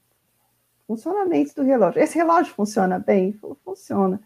[0.87, 2.02] funcionamento do relógio.
[2.02, 3.32] Esse relógio funciona bem?
[3.32, 4.20] Falou, funciona.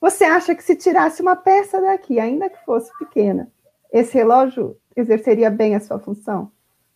[0.00, 3.50] Você acha que se tirasse uma peça daqui, ainda que fosse pequena,
[3.92, 6.50] esse relógio exerceria bem a sua função?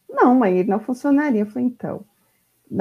[0.08, 1.42] Não, mãe, ele não funcionaria.
[1.42, 2.04] Eu falei, então,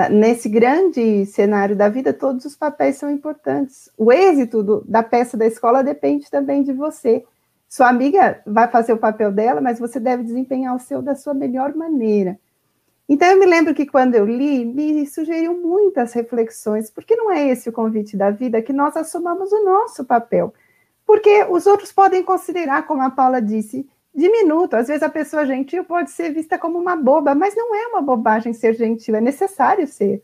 [0.09, 3.89] nesse grande cenário da vida, todos os papéis são importantes.
[3.97, 7.25] O êxito do, da peça da escola depende também de você.
[7.67, 11.33] Sua amiga vai fazer o papel dela, mas você deve desempenhar o seu da sua
[11.33, 12.39] melhor maneira.
[13.09, 17.49] Então, eu me lembro que quando eu li, me sugeriu muitas reflexões, porque não é
[17.49, 20.53] esse o convite da vida, que nós assumamos o nosso papel.
[21.05, 24.75] Porque os outros podem considerar, como a Paula disse, diminuto.
[24.75, 28.01] Às vezes a pessoa gentil pode ser vista como uma boba, mas não é uma
[28.01, 30.21] bobagem ser gentil, é necessário ser.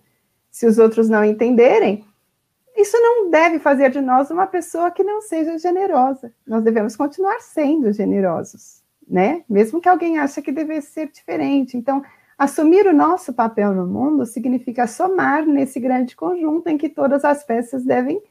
[0.51, 2.05] Se os outros não entenderem,
[2.75, 6.33] isso não deve fazer de nós uma pessoa que não seja generosa.
[6.47, 9.43] Nós devemos continuar sendo generosos, né?
[9.49, 11.75] Mesmo que alguém ache que deve ser diferente.
[11.75, 12.01] Então,
[12.37, 17.43] assumir o nosso papel no mundo significa somar nesse grande conjunto em que todas as
[17.43, 18.21] peças devem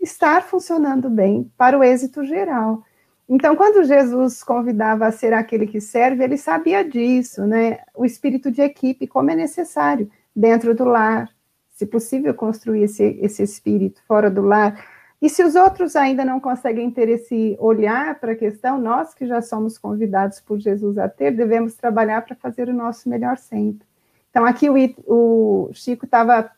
[0.00, 2.82] estar funcionando bem para o êxito geral.
[3.28, 7.78] Então, quando Jesus convidava a ser aquele que serve, ele sabia disso, né?
[7.94, 11.28] O espírito de equipe, como é necessário dentro do lar,
[11.70, 14.84] se possível, construir esse, esse espírito fora do lar.
[15.20, 19.26] E se os outros ainda não conseguem ter esse olhar para a questão, nós que
[19.26, 23.86] já somos convidados por Jesus a ter, devemos trabalhar para fazer o nosso melhor sempre.
[24.30, 24.74] Então, aqui o,
[25.06, 26.50] o Chico estava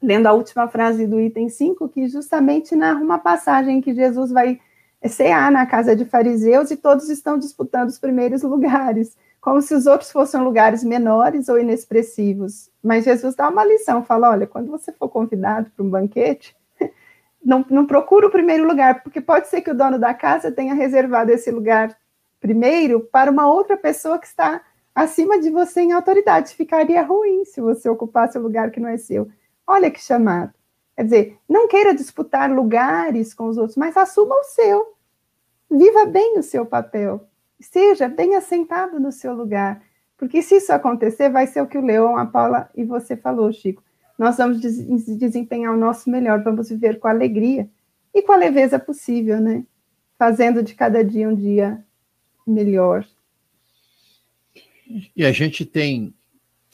[0.00, 4.30] lendo a última frase do item 5, que justamente narra uma passagem em que Jesus
[4.30, 4.60] vai
[5.04, 9.74] é CA na casa de fariseus e todos estão disputando os primeiros lugares, como se
[9.74, 12.70] os outros fossem lugares menores ou inexpressivos.
[12.82, 16.56] Mas Jesus dá uma lição, fala, olha, quando você for convidado para um banquete,
[17.44, 20.72] não, não procura o primeiro lugar, porque pode ser que o dono da casa tenha
[20.72, 21.94] reservado esse lugar
[22.40, 24.62] primeiro para uma outra pessoa que está
[24.94, 26.54] acima de você em autoridade.
[26.54, 29.28] Ficaria ruim se você ocupasse o lugar que não é seu.
[29.66, 30.54] Olha que chamado.
[30.96, 34.94] Quer dizer, não queira disputar lugares com os outros, mas assuma o seu.
[35.70, 37.28] Viva bem o seu papel.
[37.60, 39.82] Seja bem assentado no seu lugar.
[40.16, 43.52] Porque se isso acontecer, vai ser o que o Leão, a Paula e você falou,
[43.52, 43.82] Chico.
[44.16, 47.68] Nós vamos desempenhar o nosso melhor, vamos viver com alegria
[48.14, 49.66] e com a leveza possível, né?
[50.16, 51.84] Fazendo de cada dia um dia
[52.46, 53.04] melhor.
[55.16, 56.14] E a gente tem,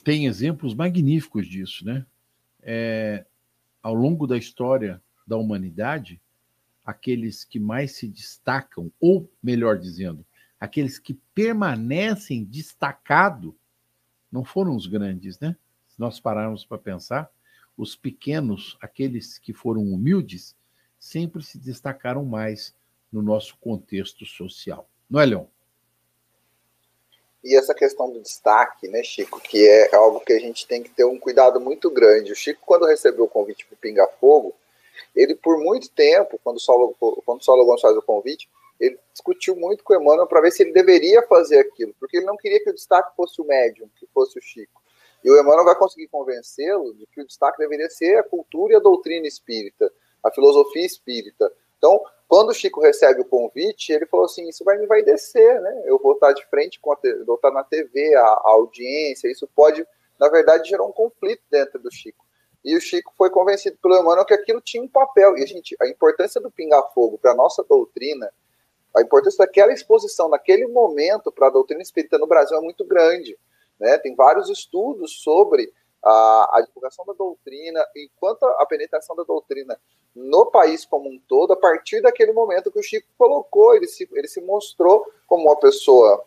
[0.04, 2.04] tem exemplos magníficos disso, né?
[2.62, 3.24] É,
[3.82, 6.20] ao longo da história da humanidade,
[6.84, 10.24] aqueles que mais se destacam, ou melhor dizendo,
[10.58, 13.54] aqueles que permanecem destacados,
[14.30, 15.56] não foram os grandes, né?
[15.88, 17.30] Se nós pararmos para pensar,
[17.76, 20.56] os pequenos, aqueles que foram humildes,
[20.98, 22.74] sempre se destacaram mais
[23.10, 24.88] no nosso contexto social.
[25.08, 25.46] Não é, Leon?
[27.42, 30.90] E essa questão do destaque, né, Chico, que é algo que a gente tem que
[30.90, 32.32] ter um cuidado muito grande.
[32.32, 34.54] O Chico, quando recebeu o convite para o Pinga Fogo,
[35.16, 38.48] ele por muito tempo, quando o Saulo, quando o Saulo faz o convite,
[38.78, 42.26] ele discutiu muito com o Emmanuel para ver se ele deveria fazer aquilo, porque ele
[42.26, 44.80] não queria que o destaque fosse o médium, que fosse o Chico.
[45.22, 48.76] E o Emmanuel vai conseguir convencê-lo de que o destaque deveria ser a cultura e
[48.76, 49.92] a doutrina espírita,
[50.24, 51.52] a filosofia espírita.
[51.76, 55.60] Então, Quando o Chico recebe o convite, ele falou assim: Isso vai me vai descer,
[55.60, 55.82] né?
[55.84, 56.94] Eu vou estar de frente com
[57.26, 59.28] vou estar na TV, a, a audiência.
[59.28, 59.84] Isso pode,
[60.16, 62.24] na verdade, gerar um conflito dentro do Chico.
[62.64, 65.36] E o Chico foi convencido pelo Emmanuel que aquilo tinha um papel.
[65.36, 68.32] E a gente, a importância do pinga-fogo para a nossa doutrina,
[68.96, 73.36] a importância daquela exposição naquele momento para a doutrina espírita no Brasil é muito grande.
[73.76, 73.98] Né?
[73.98, 79.78] Tem vários estudos sobre a, a divulgação da doutrina, enquanto a penetração da doutrina
[80.14, 84.08] no país como um todo, a partir daquele momento que o Chico colocou, ele se,
[84.12, 86.24] ele se mostrou como uma pessoa,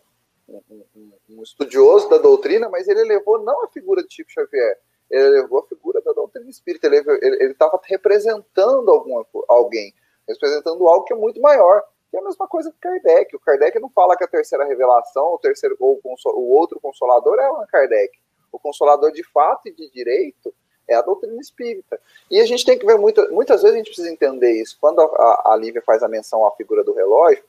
[0.48, 4.78] um, um, um estudioso da doutrina, mas ele levou não a figura de Chico Xavier,
[5.10, 9.92] ele levou a figura da doutrina espírita, ele estava representando alguma, alguém,
[10.26, 11.82] representando algo que é muito maior,
[12.12, 13.34] é a mesma coisa que Kardec.
[13.34, 17.44] O Kardec não fala que a terceira revelação, o terceiro ou o outro consolador é
[17.44, 18.16] Allan Kardec.
[18.54, 20.54] O consolador de fato e de direito
[20.86, 22.00] é a doutrina espírita.
[22.30, 24.76] E a gente tem que ver muitas vezes a gente precisa entender isso.
[24.80, 27.42] Quando a, a Lívia faz a menção à figura do relógio,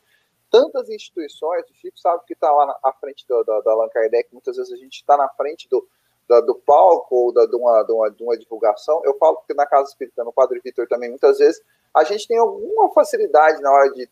[0.50, 3.90] tantas instituições, o Chico sabe que está lá na, à frente do, do, do Allan
[3.90, 5.86] Kardec, muitas vezes a gente está na frente do,
[6.28, 9.02] do, do, palco ou da, de, uma, de, uma, de uma divulgação.
[9.04, 11.62] Eu falo que na Casa Espírita, no Padre Vitor também, muitas vezes
[11.94, 14.10] a gente tem alguma facilidade na hora de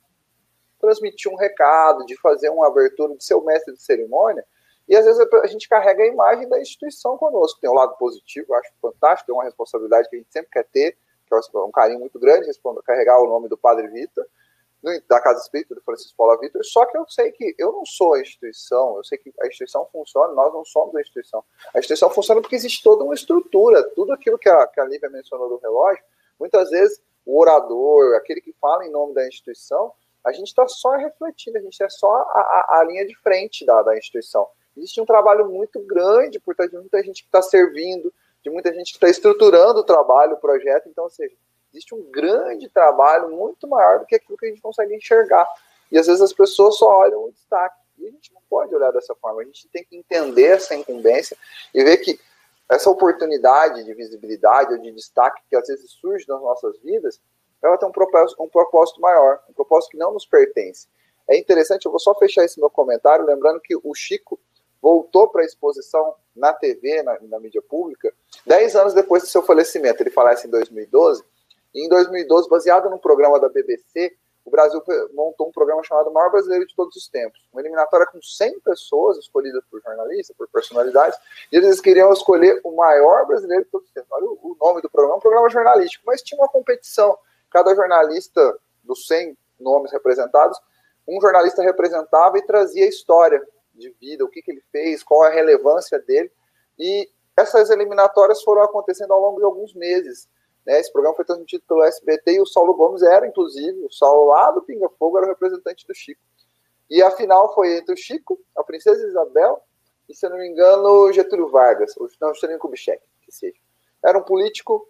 [0.79, 4.45] transmitir um recado, de fazer uma abertura, de ser o mestre de cerimônia,
[4.87, 7.59] e às vezes a gente carrega a imagem da instituição conosco.
[7.59, 10.65] Tem um lado positivo, eu acho fantástico, é uma responsabilidade que a gente sempre quer
[10.65, 12.49] ter, que é um carinho muito grande,
[12.85, 14.25] carregar o nome do Padre Vitor,
[15.07, 18.15] da Casa Espírita, do Francisco Paula Vitor, só que eu sei que eu não sou
[18.15, 21.43] a instituição, eu sei que a instituição funciona, nós não somos a instituição.
[21.73, 25.09] A instituição funciona porque existe toda uma estrutura, tudo aquilo que a, que a Lívia
[25.09, 26.03] mencionou do relógio,
[26.37, 29.93] muitas vezes o orador, aquele que fala em nome da instituição,
[30.23, 33.65] a gente está só refletindo, a gente é só a, a, a linha de frente
[33.65, 34.47] da, da instituição.
[34.75, 38.73] Existe um trabalho muito grande por trás de muita gente que está servindo, de muita
[38.73, 40.89] gente que está estruturando o trabalho, o projeto.
[40.89, 41.33] Então, ou seja,
[41.71, 45.47] existe um grande trabalho muito maior do que aquilo que a gente consegue enxergar.
[45.91, 47.81] E às vezes as pessoas só olham o destaque.
[47.99, 49.41] E a gente não pode olhar dessa forma.
[49.41, 51.37] A gente tem que entender essa incumbência
[51.73, 52.19] e ver que
[52.69, 57.21] essa oportunidade de visibilidade ou de destaque que às vezes surge nas nossas vidas,
[57.61, 60.87] ela tem um propósito, um propósito maior, um propósito que não nos pertence.
[61.29, 64.39] É interessante, eu vou só fechar esse meu comentário, lembrando que o Chico,
[64.83, 68.13] voltou para a exposição na TV, na, na, mídia pública,
[68.45, 70.03] dez anos depois do seu falecimento.
[70.03, 71.23] Ele falece em 2012.
[71.73, 76.29] E em 2012, baseado num programa da BBC, o Brasil montou um programa chamado Maior
[76.29, 77.39] Brasileiro de Todos os Tempos.
[77.53, 81.17] Uma eliminatória com 100 pessoas escolhidas por jornalistas, por personalidades,
[81.49, 84.11] e eles queriam escolher o maior brasileiro de todos os tempos.
[84.11, 87.17] Olha o nome do programa, um programa jornalístico, mas tinha uma competição.
[87.49, 90.59] Cada jornalista dos 100 nomes representados,
[91.07, 93.41] um jornalista representava e trazia a história
[93.73, 96.31] de vida, o que, que ele fez, qual a relevância dele.
[96.77, 100.27] E essas eliminatórias foram acontecendo ao longo de alguns meses.
[100.65, 100.79] Né?
[100.79, 104.51] Esse programa foi transmitido pelo SBT e o Saulo Gomes era, inclusive, o Saulo lá
[104.51, 106.21] do Pinga Fogo era o representante do Chico.
[106.89, 109.61] E a final foi entre o Chico, a Princesa Isabel
[110.07, 113.57] e, se eu não me engano, Getúlio Vargas, ou não, Juscelino Kubitschek, que seja.
[114.03, 114.87] Era um político,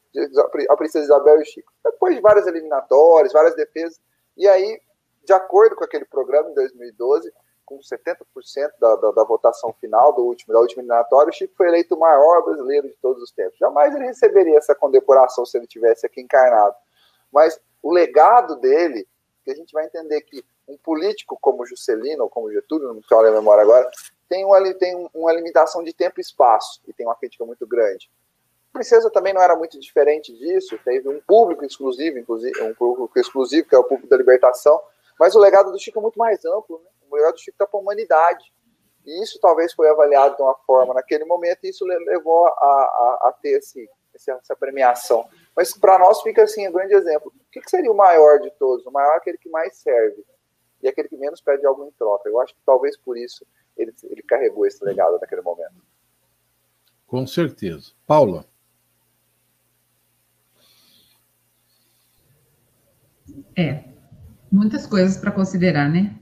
[0.69, 1.71] a Princesa Isabel e o Chico.
[1.83, 4.01] Depois de várias eliminatórias, várias defesas,
[4.35, 4.81] e aí,
[5.23, 7.31] de acordo com aquele programa, em 2012,
[7.73, 11.67] com 70% da, da, da, votação final do último, da última eliminatória, o Chico foi
[11.67, 13.57] eleito o maior brasileiro de todos os tempos.
[13.57, 16.75] Jamais ele receberia essa condecoração se ele tivesse aqui encarnado.
[17.31, 19.07] Mas o legado dele,
[19.43, 23.03] que a gente vai entender que um político como Juscelino ou como Getúlio, não me
[23.03, 23.89] falo a memória agora,
[24.29, 28.09] tem uma, tem uma limitação de tempo e espaço, e tem uma crítica muito grande.
[28.71, 33.67] Princesa também não era muito diferente disso, teve um público exclusivo, inclusive, um público exclusivo,
[33.67, 34.81] que é o público da libertação,
[35.19, 36.89] mas o legado do Chico é muito mais amplo, né?
[37.13, 38.53] Melhor do Chico está para a humanidade.
[39.05, 43.27] E isso talvez foi avaliado de uma forma naquele momento, e isso levou a, a,
[43.29, 45.27] a ter esse, essa premiação.
[45.55, 47.31] Mas para nós fica assim, um grande exemplo.
[47.35, 48.85] O que, que, seria o maior de todos?
[48.85, 50.23] O maior é aquele que mais serve,
[50.81, 52.29] e aquele que menos pede algo em troca.
[52.29, 53.45] Eu acho que talvez por isso
[53.75, 55.83] ele, ele carregou esse legado naquele momento.
[57.07, 57.91] Com certeza.
[58.07, 58.45] Paula.
[63.55, 63.83] É,
[64.51, 66.19] muitas coisas para considerar, né?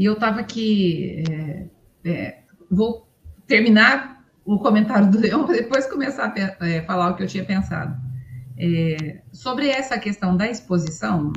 [0.00, 1.66] E eu estava aqui, é,
[2.06, 2.38] é,
[2.70, 3.06] vou
[3.46, 8.00] terminar o comentário do Leão depois começar a é, falar o que eu tinha pensado.
[8.56, 11.34] É, sobre essa questão da exposição,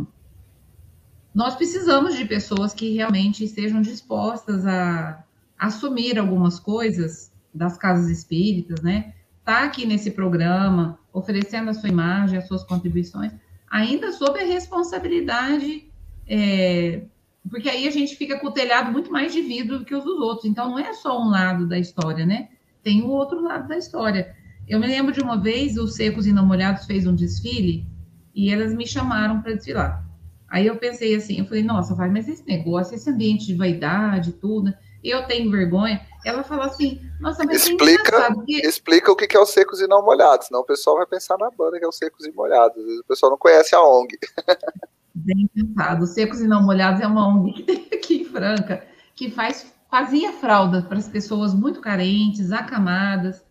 [1.35, 5.21] nós precisamos de pessoas que realmente estejam dispostas a
[5.59, 9.13] assumir algumas coisas das casas espíritas, né?
[9.43, 13.33] Tá aqui nesse programa, oferecendo a sua imagem, as suas contribuições,
[13.69, 15.91] ainda sob a responsabilidade
[16.25, 17.01] é,
[17.49, 20.03] porque aí a gente fica com o telhado muito mais de vidro do que os
[20.03, 20.45] dos outros.
[20.45, 22.49] Então, não é só um lado da história, né?
[22.81, 24.35] Tem o outro lado da história.
[24.67, 27.85] Eu me lembro de uma vez, os Secos e Namolhados fez um desfile
[28.33, 30.03] e elas me chamaram para desfilar.
[30.49, 34.33] Aí eu pensei assim, eu falei, nossa, vai, mas esse negócio, esse ambiente de vaidade,
[34.33, 34.77] tudo, né?
[35.03, 36.01] eu tenho vergonha.
[36.23, 40.03] Ela fala assim, nossa, mas explica, é explica o que é os secos e não
[40.03, 42.81] molhados, senão o pessoal vai pensar na banda que é os secos e molhados.
[42.99, 44.17] O pessoal não conhece a ONG.
[45.13, 46.07] Bem pensado.
[46.07, 48.85] Secos e não molhados é uma ONG que tem aqui em Franca,
[49.15, 53.45] que faz, fazia fralda para as pessoas muito carentes, acamadas.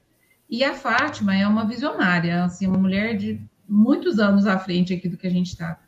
[0.50, 5.08] E a Fátima é uma visionária, assim, uma mulher de muitos anos à frente aqui
[5.08, 5.80] do que a gente está.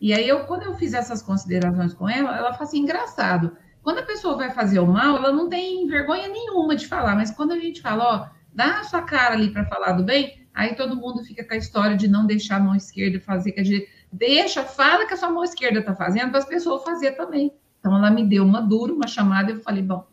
[0.00, 3.98] E aí, eu, quando eu fiz essas considerações com ela, ela fala assim: engraçado, quando
[3.98, 7.52] a pessoa vai fazer o mal, ela não tem vergonha nenhuma de falar, mas quando
[7.52, 10.96] a gente fala, ó, dá a sua cara ali para falar do bem, aí todo
[10.96, 13.88] mundo fica com a história de não deixar a mão esquerda fazer, que a direita.
[14.16, 17.52] Deixa, fala que a sua mão esquerda está fazendo, para as pessoas fazer também.
[17.80, 20.06] Então, ela me deu uma dura, uma chamada, eu falei, bom,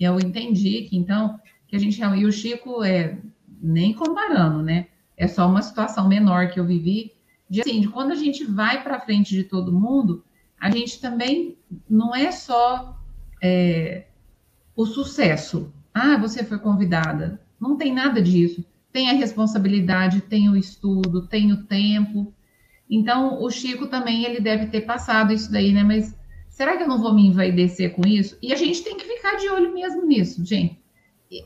[0.00, 1.38] eu entendi que então,
[1.68, 3.18] que a gente e o Chico é,
[3.60, 4.86] nem comparando, né?
[5.14, 7.12] É só uma situação menor que eu vivi,
[7.48, 10.24] de assim, de quando a gente vai para frente de todo mundo,
[10.58, 12.98] a gente também não é só
[13.42, 14.06] é,
[14.74, 15.70] o sucesso.
[15.92, 17.38] Ah, você foi convidada.
[17.60, 18.64] Não tem nada disso.
[18.90, 22.32] Tem a responsabilidade, tem o estudo, tem o tempo.
[22.88, 25.82] Então, o Chico também ele deve ter passado isso daí, né?
[25.82, 26.14] Mas
[26.48, 28.36] será que eu não vou me envaidecer com isso?
[28.42, 30.78] E a gente tem que ficar de olho mesmo nisso, gente.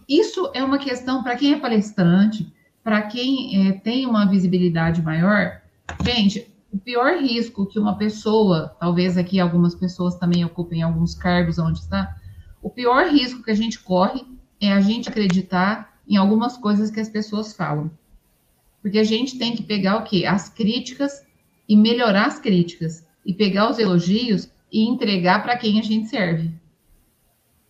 [0.08, 5.62] Isso é uma questão para quem é palestrante, para quem é, tem uma visibilidade maior,
[6.04, 11.58] gente, o pior risco que uma pessoa, talvez aqui algumas pessoas também ocupem alguns cargos
[11.58, 12.16] onde está,
[12.62, 14.22] o pior risco que a gente corre
[14.60, 17.90] é a gente acreditar em algumas coisas que as pessoas falam.
[18.82, 20.24] Porque a gente tem que pegar o quê?
[20.26, 21.24] As críticas
[21.68, 23.06] e melhorar as críticas.
[23.24, 26.50] E pegar os elogios e entregar para quem a gente serve.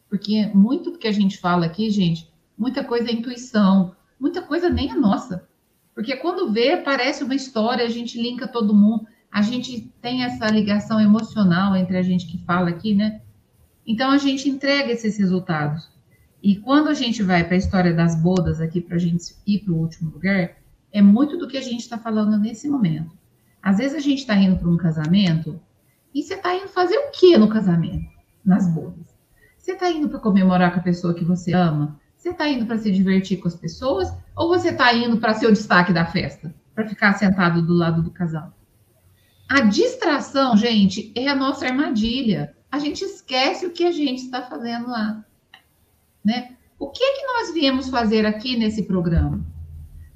[0.08, 4.70] Porque muito do que a gente fala aqui, gente, muita coisa é intuição, muita coisa
[4.70, 5.48] nem é nossa.
[5.94, 10.46] Porque quando vê, parece uma história, a gente linka todo mundo, a gente tem essa
[10.46, 13.20] ligação emocional entre a gente que fala aqui, né?
[13.86, 15.90] Então a gente entrega esses resultados.
[16.42, 19.60] E quando a gente vai para a história das bodas aqui, para a gente ir
[19.60, 20.56] para o último lugar,
[20.92, 23.10] é muito do que a gente está falando nesse momento.
[23.62, 25.60] Às vezes a gente está indo para um casamento
[26.14, 28.08] e você está indo fazer o que no casamento?
[28.44, 29.16] Nas bodas.
[29.56, 32.00] Você está indo para comemorar com a pessoa que você ama?
[32.16, 35.46] Você está indo para se divertir com as pessoas ou você está indo para ser
[35.46, 38.52] o destaque da festa, para ficar sentado do lado do casal?
[39.48, 42.54] A distração, gente, é a nossa armadilha.
[42.70, 45.24] A gente esquece o que a gente está fazendo lá,
[46.24, 46.56] né?
[46.78, 49.44] O que é que nós viemos fazer aqui nesse programa?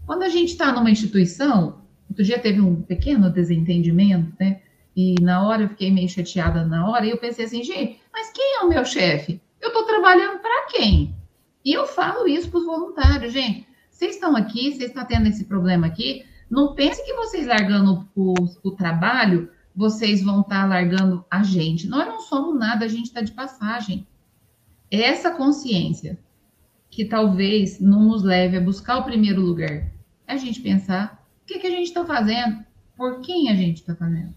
[0.06, 1.81] Quando a gente está numa instituição,
[2.12, 4.60] outro dia teve um pequeno desentendimento, né?
[4.94, 8.30] E na hora eu fiquei meio chateada na hora, e eu pensei assim, gente, mas
[8.30, 9.40] quem é o meu chefe?
[9.60, 11.14] Eu estou trabalhando para quem?
[11.64, 13.66] E eu falo isso para os voluntários, gente.
[13.90, 16.24] Vocês estão aqui, vocês estão tendo esse problema aqui.
[16.50, 21.86] Não pense que vocês largando o, o trabalho, vocês vão estar tá largando a gente.
[21.86, 24.06] Nós não somos nada, a gente está de passagem.
[24.90, 26.18] Essa consciência
[26.90, 29.90] que talvez não nos leve a buscar o primeiro lugar.
[30.26, 31.21] É a gente pensar
[31.52, 32.64] que, que a gente está fazendo,
[32.96, 34.34] por quem a gente está fazendo.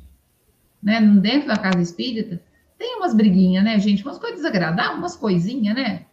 [0.81, 0.99] Né?
[1.01, 2.41] Dentro da casa espírita,
[2.77, 4.03] tem umas briguinhas, né, gente?
[4.03, 6.05] Umas coisas desagradáveis, umas coisinhas, né?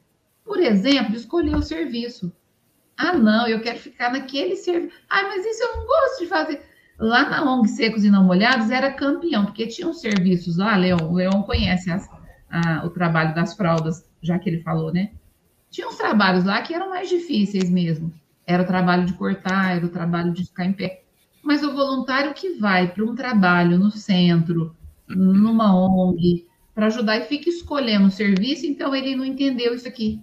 [0.44, 2.32] Por exemplo, escolher o serviço.
[2.96, 4.94] Ah, não, eu quero ficar naquele serviço.
[5.08, 6.62] Ah, mas isso eu não gosto de fazer.
[6.98, 10.98] Lá na ONG Secos e Não Molhados era campeão, porque tinha uns serviços lá, Leon,
[11.02, 12.08] o Leon conhece as,
[12.48, 15.10] a, o trabalho das fraldas, já que ele falou, né?
[15.70, 18.12] Tinha uns trabalhos lá que eram mais difíceis mesmo.
[18.46, 21.04] Era o trabalho de cortar, era o trabalho de ficar em pé.
[21.42, 24.76] Mas o voluntário que vai para um trabalho no centro,
[25.08, 30.20] numa ONG, para ajudar e fica escolhendo o serviço, então ele não entendeu isso aqui.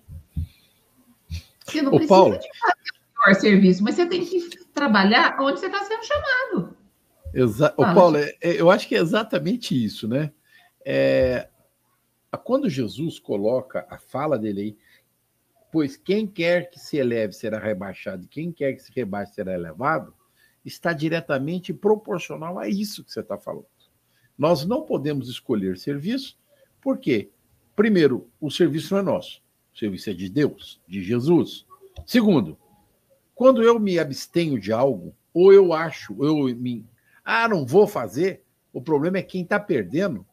[1.66, 5.38] Você não Ô, precisa Paulo, de fazer o melhor serviço, mas você tem que trabalhar
[5.40, 6.78] onde você está sendo chamado.
[7.34, 10.32] Exa Ô, Paulo, é, é, eu acho que é exatamente isso, né?
[10.84, 11.48] É,
[12.44, 14.78] quando Jesus coloca a fala dele aí,
[15.72, 19.54] pois quem quer que se eleve será rebaixado, e quem quer que se rebaixe será
[19.54, 20.14] elevado,
[20.66, 23.66] está diretamente proporcional a isso que você está falando.
[24.38, 26.38] Nós não podemos escolher serviço,
[26.82, 27.30] por quê?
[27.76, 29.42] Primeiro, o serviço não é nosso.
[29.74, 31.66] O serviço é de Deus, de Jesus.
[32.06, 32.58] Segundo,
[33.36, 36.86] quando eu me abstenho de algo, ou eu acho, eu me.
[37.24, 38.44] Ah, não vou fazer,
[38.74, 40.26] o problema é quem está perdendo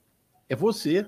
[0.48, 1.06] é você.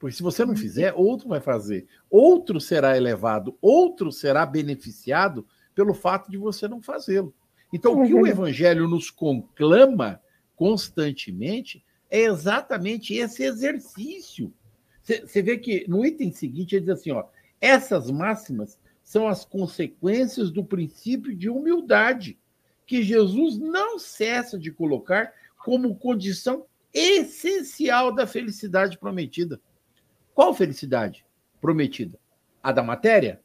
[0.00, 1.86] Porque se você não fizer, outro vai fazer.
[2.10, 7.32] Outro será elevado, outro será beneficiado pelo fato de você não fazê-lo.
[7.72, 10.20] Então, o que o evangelho nos conclama
[10.56, 14.52] constantemente é exatamente esse exercício
[15.02, 17.24] você vê que no item seguinte ele diz assim: ó,
[17.60, 22.38] essas máximas são as consequências do princípio de humildade
[22.86, 25.32] que Jesus não cessa de colocar
[25.64, 29.60] como condição essencial da felicidade prometida.
[30.40, 31.22] Qual felicidade
[31.60, 32.18] prometida?
[32.62, 33.42] A da matéria?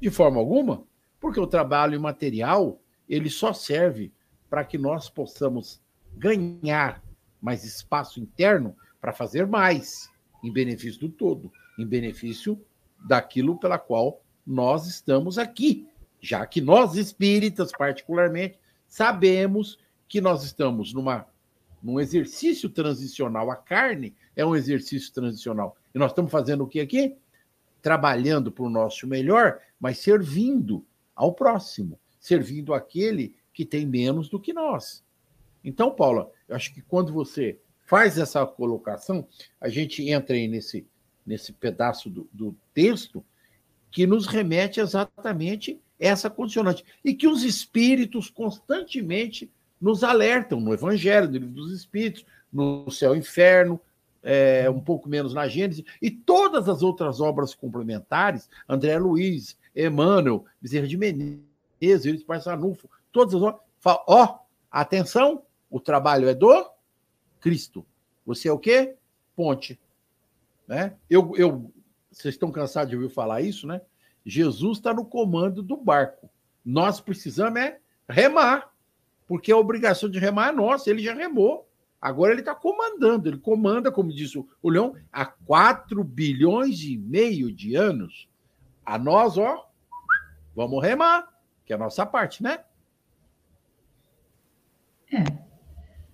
[0.00, 0.82] De forma alguma,
[1.20, 4.12] porque o trabalho material ele só serve
[4.50, 5.80] para que nós possamos
[6.16, 7.00] ganhar
[7.40, 10.10] mais espaço interno para fazer mais
[10.42, 12.60] em benefício do todo, em benefício
[13.06, 15.86] daquilo pela qual nós estamos aqui,
[16.20, 18.58] já que nós espíritas particularmente
[18.88, 21.28] sabemos que nós estamos numa
[21.80, 23.52] num exercício transicional.
[23.52, 25.77] A carne é um exercício transicional.
[25.94, 27.16] E nós estamos fazendo o que aqui?
[27.80, 30.84] Trabalhando para o nosso melhor, mas servindo
[31.14, 35.04] ao próximo, servindo aquele que tem menos do que nós.
[35.64, 39.26] Então, Paula, eu acho que quando você faz essa colocação,
[39.60, 40.86] a gente entra aí nesse,
[41.26, 43.24] nesse pedaço do, do texto
[43.90, 46.84] que nos remete exatamente essa condicionante.
[47.04, 53.14] E que os espíritos constantemente nos alertam no Evangelho, no Livro dos Espíritos, no Céu
[53.14, 53.80] e Inferno,
[54.30, 60.44] é, um pouco menos na Gênesis, e todas as outras obras complementares, André Luiz, Emmanuel,
[60.60, 66.70] Bezerra de Menezes, Elis Parsanufo, todas as obras, ó, atenção, o trabalho é do
[67.40, 67.86] Cristo.
[68.26, 68.96] Você é o quê?
[69.34, 69.80] Ponte.
[70.66, 70.92] Né?
[71.08, 71.72] Eu, eu,
[72.10, 73.80] vocês estão cansados de ouvir falar isso, né?
[74.26, 76.28] Jesus está no comando do barco.
[76.62, 78.70] Nós precisamos é remar,
[79.26, 80.90] porque a obrigação de remar é nossa.
[80.90, 81.66] Ele já remou.
[82.00, 83.28] Agora ele está comandando.
[83.28, 88.28] Ele comanda, como disse o Leão, há 4 bilhões e meio de anos.
[88.84, 89.68] A nós, ó,
[90.54, 91.28] vamos remar,
[91.64, 92.60] que é a nossa parte, né?
[95.12, 95.24] É.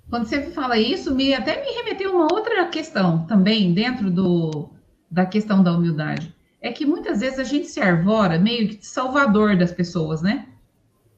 [0.08, 4.70] Quando você fala isso, me até me remeteu a uma outra questão também, dentro do,
[5.10, 6.34] da questão da humildade.
[6.60, 10.48] É que muitas vezes a gente se arvora meio que de salvador das pessoas, né?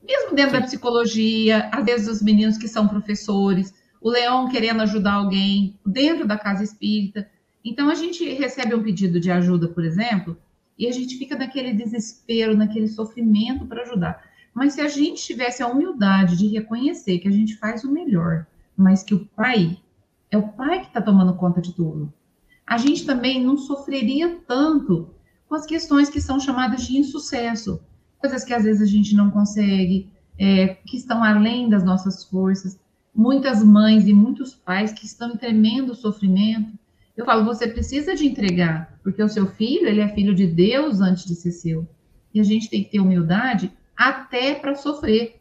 [0.02, 0.60] Mesmo dentro Sim.
[0.60, 6.26] da psicologia, às vezes os meninos que são professores, o leão querendo ajudar alguém dentro
[6.26, 7.28] da casa espírita.
[7.64, 10.36] Então a gente recebe um pedido de ajuda, por exemplo,
[10.78, 14.22] e a gente fica naquele desespero, naquele sofrimento para ajudar.
[14.54, 18.46] Mas se a gente tivesse a humildade de reconhecer que a gente faz o melhor,
[18.76, 19.78] mas que o pai
[20.30, 22.12] é o pai que está tomando conta de tudo.
[22.66, 25.10] A gente também não sofreria tanto
[25.48, 27.80] com as questões que são chamadas de insucesso,
[28.18, 32.78] coisas que às vezes a gente não consegue, é, que estão além das nossas forças.
[33.16, 36.78] Muitas mães e muitos pais que estão em tremendo sofrimento.
[37.16, 41.00] Eu falo, você precisa de entregar, porque o seu filho, ele é filho de Deus
[41.00, 41.88] antes de ser seu.
[42.34, 45.40] E a gente tem que ter humildade até para sofrer,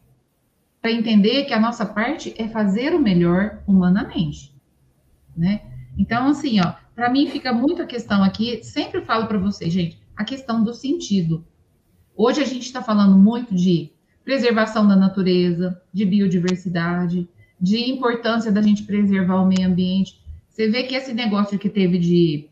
[0.80, 4.54] para entender que a nossa parte é fazer o melhor humanamente,
[5.36, 5.60] né?
[5.98, 10.00] Então, assim, ó, para mim fica muito a questão aqui, sempre falo para vocês, gente,
[10.16, 11.44] a questão do sentido.
[12.16, 13.90] Hoje a gente está falando muito de
[14.24, 17.28] preservação da natureza, de biodiversidade,
[17.60, 20.20] de importância da gente preservar o meio ambiente.
[20.48, 22.48] Você vê que esse negócio que teve de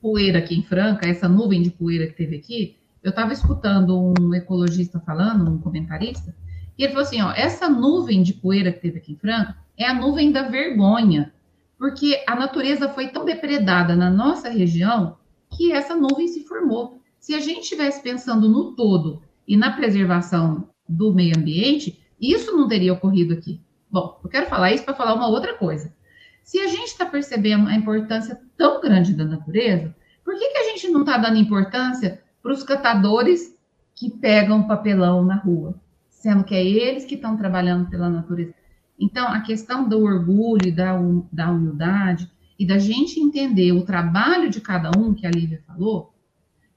[0.00, 4.34] poeira aqui em Franca, essa nuvem de poeira que teve aqui, eu estava escutando um
[4.34, 6.34] ecologista falando, um comentarista,
[6.78, 9.86] e ele falou assim: ó, essa nuvem de poeira que teve aqui em Franca é
[9.86, 11.32] a nuvem da vergonha,
[11.78, 15.16] porque a natureza foi tão depredada na nossa região
[15.50, 17.00] que essa nuvem se formou.
[17.18, 22.68] Se a gente estivesse pensando no todo e na preservação do meio ambiente, isso não
[22.68, 23.60] teria ocorrido aqui.
[23.92, 25.94] Bom, eu quero falar isso para falar uma outra coisa.
[26.42, 30.64] Se a gente está percebendo a importância tão grande da natureza, por que, que a
[30.70, 33.54] gente não está dando importância para os catadores
[33.94, 35.78] que pegam papelão na rua?
[36.22, 38.54] sendo que é eles que estão trabalhando pela natureza.
[38.96, 40.96] Então, a questão do orgulho, da,
[41.32, 46.14] da humildade e da gente entender o trabalho de cada um, que a Lívia falou,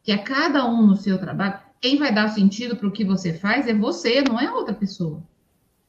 [0.01, 3.33] que é cada um no seu trabalho, quem vai dar sentido para o que você
[3.33, 5.21] faz é você, não é outra pessoa.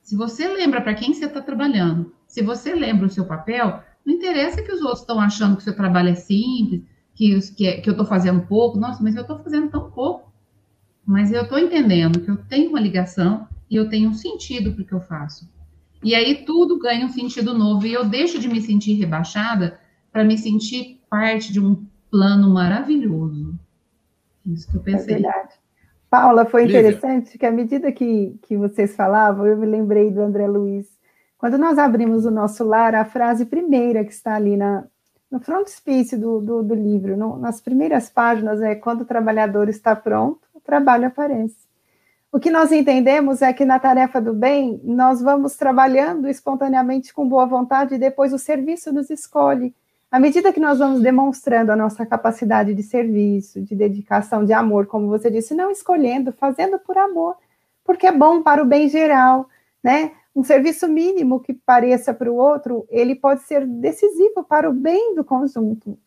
[0.06, 4.14] Se você lembra para quem você está trabalhando, se você lembra o seu papel, não
[4.14, 6.82] interessa que os outros estão achando que o seu trabalho é simples,
[7.12, 8.78] que, que, é, que eu estou fazendo pouco.
[8.78, 10.26] Nossa, mas eu estou fazendo tão pouco
[11.06, 14.82] mas eu estou entendendo que eu tenho uma ligação e eu tenho um sentido para
[14.82, 15.48] o que eu faço.
[16.02, 19.78] E aí tudo ganha um sentido novo e eu deixo de me sentir rebaixada
[20.12, 23.56] para me sentir parte de um plano maravilhoso.
[24.44, 25.14] Isso que eu é pensei.
[25.14, 25.54] É verdade.
[26.08, 30.46] Paula, foi interessante que à medida que, que vocês falavam, eu me lembrei do André
[30.46, 30.86] Luiz.
[31.36, 34.84] Quando nós abrimos o nosso lar, a frase primeira que está ali na,
[35.30, 39.94] no frontispício do, do, do livro, no, nas primeiras páginas, é quando o trabalhador está
[39.94, 41.64] pronto, trabalho aparece.
[42.32, 47.26] O que nós entendemos é que na tarefa do bem, nós vamos trabalhando espontaneamente com
[47.26, 49.72] boa vontade e depois o serviço nos escolhe.
[50.10, 54.86] À medida que nós vamos demonstrando a nossa capacidade de serviço, de dedicação, de amor,
[54.86, 57.36] como você disse, não escolhendo, fazendo por amor,
[57.84, 59.48] porque é bom para o bem geral,
[59.82, 60.12] né?
[60.36, 65.14] um serviço mínimo que pareça para o outro, ele pode ser decisivo para o bem
[65.14, 65.98] do conjunto.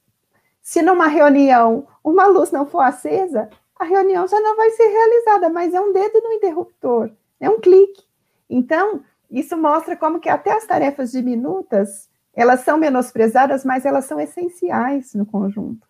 [0.61, 5.49] Se numa reunião uma luz não for acesa, a reunião já não vai ser realizada,
[5.49, 8.03] mas é um dedo no interruptor, é um clique.
[8.49, 12.08] Então, isso mostra como que até as tarefas diminutas,
[12.39, 15.85] elas são menosprezadas, mas elas são essenciais no conjunto.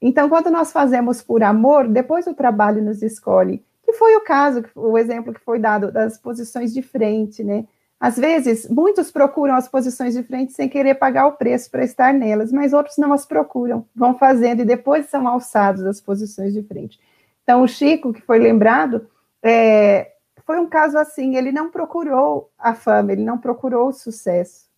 [0.00, 4.64] Então, quando nós fazemos por amor, depois o trabalho nos escolhe, que foi o caso,
[4.74, 7.66] o exemplo que foi dado das posições de frente, né?
[8.00, 12.14] Às vezes, muitos procuram as posições de frente sem querer pagar o preço para estar
[12.14, 16.62] nelas, mas outros não as procuram, vão fazendo e depois são alçados das posições de
[16.62, 16.98] frente.
[17.42, 19.06] Então, o Chico, que foi lembrado,
[19.42, 20.12] é,
[20.46, 24.69] foi um caso assim: ele não procurou a fama, ele não procurou o sucesso.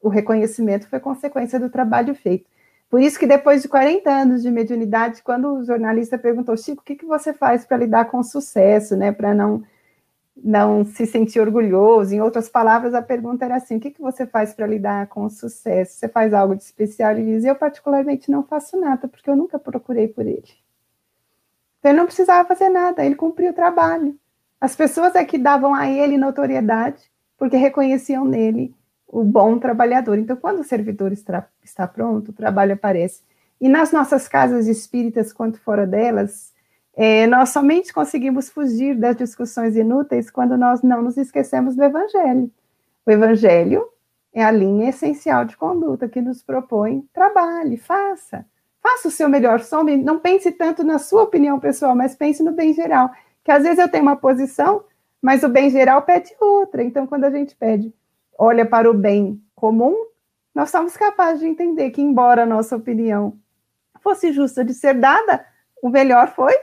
[0.00, 2.48] O reconhecimento foi consequência do trabalho feito.
[2.88, 6.84] Por isso que depois de 40 anos de mediunidade, quando o jornalista perguntou, Chico, o
[6.84, 9.62] que, que você faz para lidar com o sucesso, né, para não
[10.42, 12.14] não se sentir orgulhoso.
[12.14, 15.24] Em outras palavras, a pergunta era assim: o que, que você faz para lidar com
[15.24, 15.94] o sucesso?
[15.94, 17.12] Você faz algo de especial?
[17.12, 20.44] Ele diz: eu, particularmente, não faço nada, porque eu nunca procurei por ele.
[21.78, 24.18] Então, ele não precisava fazer nada, ele cumpriu o trabalho.
[24.60, 28.74] As pessoas é que davam a ele notoriedade, porque reconheciam nele
[29.10, 30.18] o bom trabalhador.
[30.18, 33.22] Então, quando o servidor está, está pronto, o trabalho aparece.
[33.60, 36.52] E nas nossas casas espíritas, quanto fora delas,
[36.96, 42.50] é, nós somente conseguimos fugir das discussões inúteis quando nós não nos esquecemos do Evangelho.
[43.04, 43.84] O Evangelho
[44.32, 48.46] é a linha essencial de conduta que nos propõe trabalhe, faça.
[48.82, 52.52] Faça o seu melhor som, não pense tanto na sua opinião pessoal, mas pense no
[52.52, 53.10] bem geral.
[53.44, 54.84] Que às vezes eu tenho uma posição,
[55.20, 56.82] mas o bem geral pede outra.
[56.82, 57.92] Então, quando a gente pede,
[58.40, 59.94] olha para o bem comum,
[60.54, 63.36] nós somos capazes de entender que, embora a nossa opinião
[64.00, 65.44] fosse justa de ser dada,
[65.82, 66.54] o melhor foi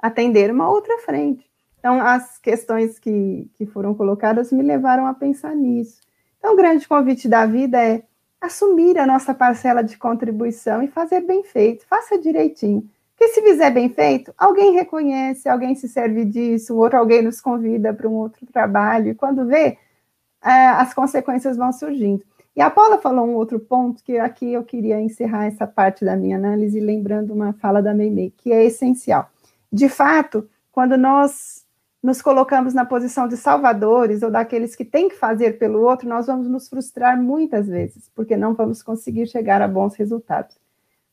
[0.00, 1.48] atender uma outra frente.
[1.78, 6.00] Então, as questões que, que foram colocadas me levaram a pensar nisso.
[6.36, 8.02] Então, o grande convite da vida é
[8.40, 12.90] assumir a nossa parcela de contribuição e fazer bem feito, faça direitinho.
[13.16, 17.94] Porque se fizer bem feito, alguém reconhece, alguém se serve disso, outro alguém nos convida
[17.94, 19.78] para um outro trabalho, e quando vê,
[20.42, 22.24] as consequências vão surgindo.
[22.56, 26.16] E a Paula falou um outro ponto que aqui eu queria encerrar essa parte da
[26.16, 29.30] minha análise lembrando uma fala da Meimei, que é essencial
[29.72, 31.64] de fato, quando nós
[32.02, 36.26] nos colocamos na posição de salvadores ou daqueles que têm que fazer pelo outro, nós
[36.26, 40.56] vamos nos frustrar muitas vezes, porque não vamos conseguir chegar a bons resultados.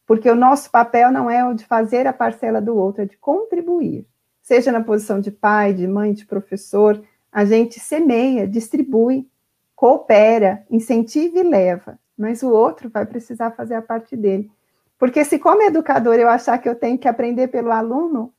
[0.05, 3.17] Porque o nosso papel não é o de fazer a parcela do outro, é de
[3.17, 4.07] contribuir.
[4.41, 9.27] Seja na posição de pai, de mãe, de professor, a gente semeia, distribui,
[9.75, 14.49] coopera, incentiva e leva, mas o outro vai precisar fazer a parte dele.
[14.97, 18.33] Porque se como educador eu achar que eu tenho que aprender pelo aluno,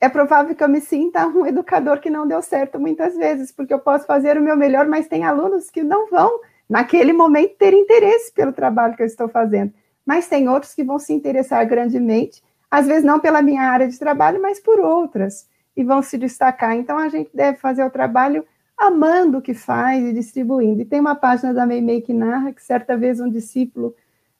[0.00, 3.72] é provável que eu me sinta um educador que não deu certo muitas vezes, porque
[3.72, 7.72] eu posso fazer o meu melhor, mas tem alunos que não vão, naquele momento, ter
[7.72, 9.72] interesse pelo trabalho que eu estou fazendo.
[10.04, 13.98] Mas tem outros que vão se interessar grandemente, às vezes não pela minha área de
[13.98, 16.76] trabalho, mas por outras, e vão se destacar.
[16.76, 18.44] Então, a gente deve fazer o trabalho
[18.76, 20.82] amando o que faz e distribuindo.
[20.82, 23.94] E tem uma página da Meimei que narra que certa vez um discípulo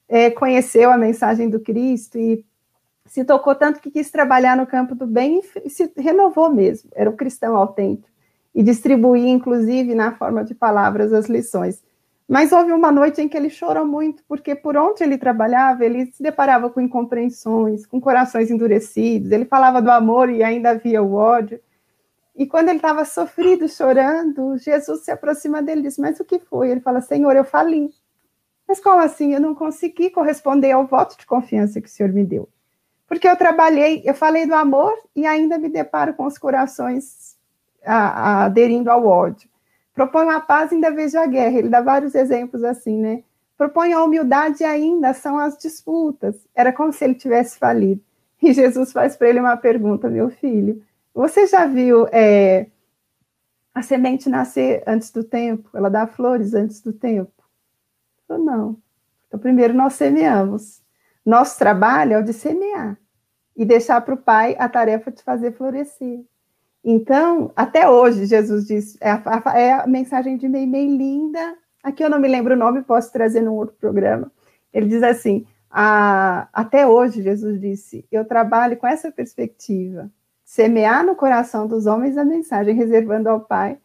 [0.09, 2.45] é, conheceu a mensagem do Cristo e
[3.07, 7.09] se tocou tanto que quis trabalhar no campo do bem e se renovou mesmo, era
[7.09, 8.09] um cristão autêntico,
[8.55, 11.83] e distribuía, inclusive, na forma de palavras, as lições.
[12.29, 16.07] Mas houve uma noite em que ele chorou muito, porque por onde ele trabalhava, ele
[16.07, 21.15] se deparava com incompreensões, com corações endurecidos, ele falava do amor e ainda havia o
[21.15, 21.61] ódio.
[22.35, 26.39] E quando ele estava sofrido, chorando, Jesus se aproxima dele e diz: Mas o que
[26.39, 26.71] foi?
[26.71, 27.91] Ele fala: Senhor, eu fali.
[28.67, 29.35] Mas como assim?
[29.35, 32.49] Eu não consegui corresponder ao voto de confiança que o Senhor me deu.
[33.07, 37.37] Porque eu trabalhei, eu falei do amor e ainda me deparo com os corações
[37.85, 39.49] aderindo ao ódio.
[39.95, 41.59] Proponho a paz ainda vejo a guerra.
[41.59, 43.23] Ele dá vários exemplos assim, né?
[43.57, 46.35] Proponho a humildade ainda são as disputas.
[46.55, 48.03] Era como se ele tivesse falido.
[48.43, 50.83] E Jesus faz para ele uma pergunta, meu filho.
[51.15, 52.67] Você já viu é,
[53.73, 55.71] a semente nascer antes do tempo?
[55.73, 57.33] Ela dá flores antes do tempo?
[58.29, 58.77] Eu não.
[59.29, 60.83] Então, primeiro nós semeamos.
[61.25, 62.99] Nosso trabalho é o de semear
[63.57, 66.21] e deixar para o Pai a tarefa de fazer florescer.
[66.85, 72.11] Então, até hoje, Jesus diz, é a, é a mensagem de Meimei linda, aqui eu
[72.11, 74.31] não me lembro o nome, posso trazer num outro programa.
[74.73, 80.11] Ele diz assim: a, até hoje, Jesus disse, eu trabalho com essa perspectiva,
[80.45, 83.79] semear no coração dos homens a mensagem, reservando ao Pai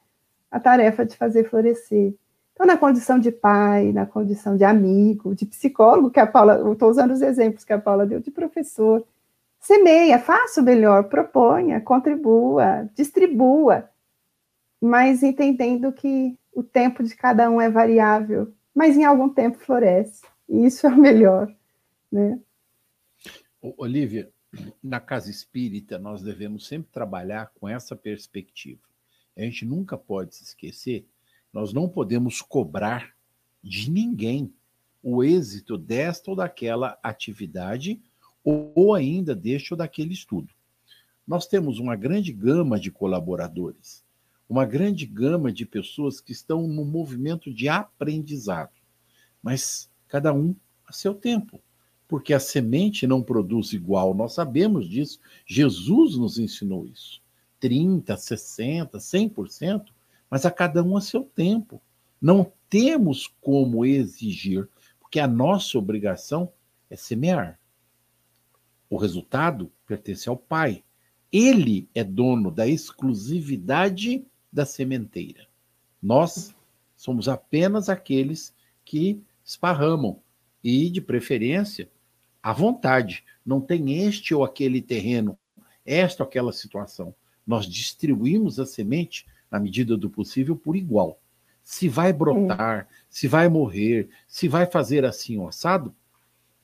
[0.51, 2.13] a tarefa de fazer florescer.
[2.53, 6.89] Então, na condição de pai, na condição de amigo, de psicólogo, que a Paula, estou
[6.89, 9.05] usando os exemplos que a Paula deu, de professor,
[9.59, 13.89] Semeia, faça o melhor, proponha, contribua, distribua,
[14.81, 20.23] mas entendendo que o tempo de cada um é variável, mas em algum tempo floresce.
[20.47, 21.53] E isso é o melhor,
[22.11, 22.39] né?
[23.77, 24.31] Olivia,
[24.81, 28.81] na casa espírita nós devemos sempre trabalhar com essa perspectiva.
[29.37, 31.05] A gente nunca pode se esquecer,
[31.51, 33.13] nós não podemos cobrar
[33.61, 34.53] de ninguém
[35.03, 38.01] o êxito desta ou daquela atividade
[38.43, 40.53] ou ainda deste ou daquele estudo.
[41.27, 44.03] Nós temos uma grande gama de colaboradores,
[44.49, 48.73] uma grande gama de pessoas que estão no movimento de aprendizado,
[49.41, 50.55] mas cada um
[50.87, 51.61] a seu tempo,
[52.07, 57.21] porque a semente não produz igual, nós sabemos disso, Jesus nos ensinou isso.
[57.59, 59.85] 30, 60, 100%,
[60.29, 61.81] mas a cada um a seu tempo.
[62.21, 64.67] Não temos como exigir,
[64.99, 66.51] porque a nossa obrigação
[66.89, 67.59] é semear.
[68.89, 70.83] O resultado pertence ao Pai.
[71.31, 75.47] Ele é dono da exclusividade da sementeira.
[76.01, 76.55] Nós
[76.95, 80.19] somos apenas aqueles que esparramam
[80.63, 81.89] e, de preferência,
[82.41, 83.23] à vontade.
[83.45, 85.37] Não tem este ou aquele terreno,
[85.85, 87.13] esta ou aquela situação.
[87.45, 91.19] Nós distribuímos a semente, na medida do possível, por igual.
[91.63, 95.95] Se vai brotar, se vai morrer, se vai fazer assim o assado,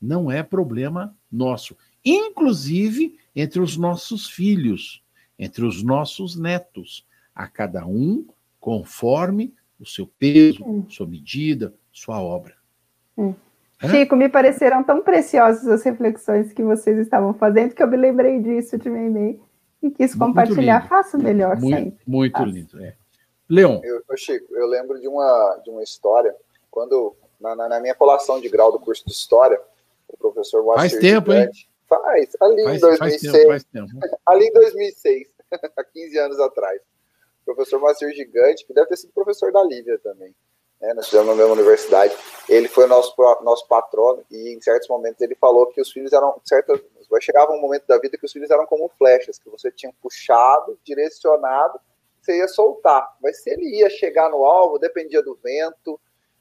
[0.02, 1.76] não é problema nosso
[2.06, 5.04] inclusive entre os nossos filhos,
[5.38, 8.26] entre os nossos netos, a cada um
[8.60, 10.86] conforme o seu peso, hum.
[10.90, 12.56] sua medida, sua obra.
[13.18, 13.34] Hum.
[13.90, 18.40] Chico, me pareceram tão preciosas as reflexões que vocês estavam fazendo que eu me lembrei
[18.42, 19.40] disso de mim
[19.84, 20.88] e quis compartilhar.
[20.88, 22.00] Faça melhor muito, sempre.
[22.08, 22.46] Muito Faça.
[22.46, 22.96] lindo, é.
[23.48, 23.80] Leon.
[23.84, 26.36] Eu, Chico, eu lembro de uma, de uma história,
[26.72, 29.62] quando, na, na minha colação de grau do curso de História,
[30.08, 31.75] o professor Moacir Faz tempo, Gigante, hein?
[32.02, 32.98] Faz, ali faz, em 2006.
[33.00, 34.18] Faz tempo, faz tempo.
[34.26, 35.28] Ali em 2006,
[35.78, 36.82] há 15 anos atrás.
[37.42, 40.34] O professor Macir Gigante, que deve ter sido professor da Lívia também.
[40.82, 40.94] Né?
[40.94, 42.16] Nós estivemos na mesma universidade.
[42.50, 46.40] Ele foi nosso, nosso patrono e em certos momentos ele falou que os filhos eram.
[46.44, 46.80] Certo,
[47.22, 50.78] chegava um momento da vida que os filhos eram como flechas, que você tinha puxado,
[50.84, 51.80] direcionado,
[52.22, 53.16] você ia soltar.
[53.22, 56.00] Mas se ele ia chegar no alvo, dependia do vento,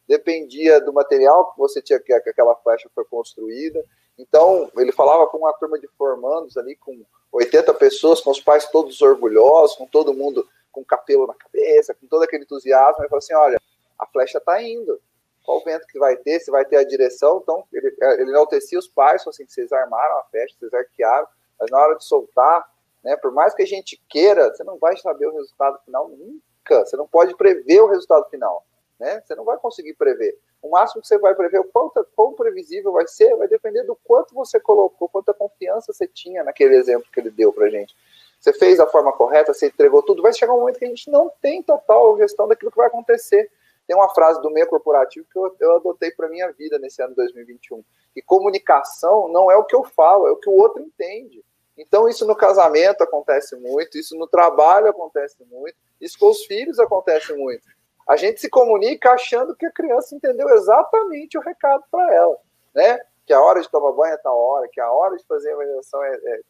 [0.09, 3.85] dependia do material que você tinha que aquela flecha foi construída.
[4.19, 8.67] Então, ele falava com uma turma de formandos ali, com 80 pessoas, com os pais
[8.71, 13.03] todos orgulhosos, com todo mundo com capelo na cabeça, com todo aquele entusiasmo.
[13.03, 13.61] Ele falou assim: olha,
[13.99, 15.01] a flecha está indo.
[15.45, 16.41] Qual o vento que vai ter?
[16.41, 17.39] Se vai ter a direção.
[17.43, 21.27] Então, ele, ele enaltecia os pais, falou assim: vocês armaram a flecha, vocês arquearam,
[21.59, 22.69] mas na hora de soltar,
[23.03, 26.85] né, por mais que a gente queira, você não vai saber o resultado final nunca.
[26.85, 28.65] Você não pode prever o resultado final.
[28.99, 29.21] Né?
[29.21, 30.39] Você não vai conseguir prever.
[30.63, 33.97] O máximo que você vai prever, o quanto, quão previsível vai ser, vai depender do
[34.05, 37.95] quanto você colocou, quanta confiança você tinha naquele exemplo que ele deu para gente.
[38.41, 41.11] Você fez da forma correta, você entregou tudo, vai chegar um momento que a gente
[41.11, 43.51] não tem total gestão daquilo que vai acontecer.
[43.87, 47.15] Tem uma frase do meio corporativo que eu, eu adotei para minha vida nesse ano
[47.15, 47.85] 2021.
[48.17, 51.45] E comunicação não é o que eu falo, é o que o outro entende.
[51.77, 56.79] Então, isso no casamento acontece muito, isso no trabalho acontece muito, isso com os filhos
[56.79, 57.67] acontece muito.
[58.07, 62.37] A gente se comunica achando que a criança entendeu exatamente o recado para ela,
[62.75, 63.01] né?
[63.27, 65.57] Que a hora de tomar banho é tal hora, que a hora de fazer a
[65.57, 66.41] mediação é, é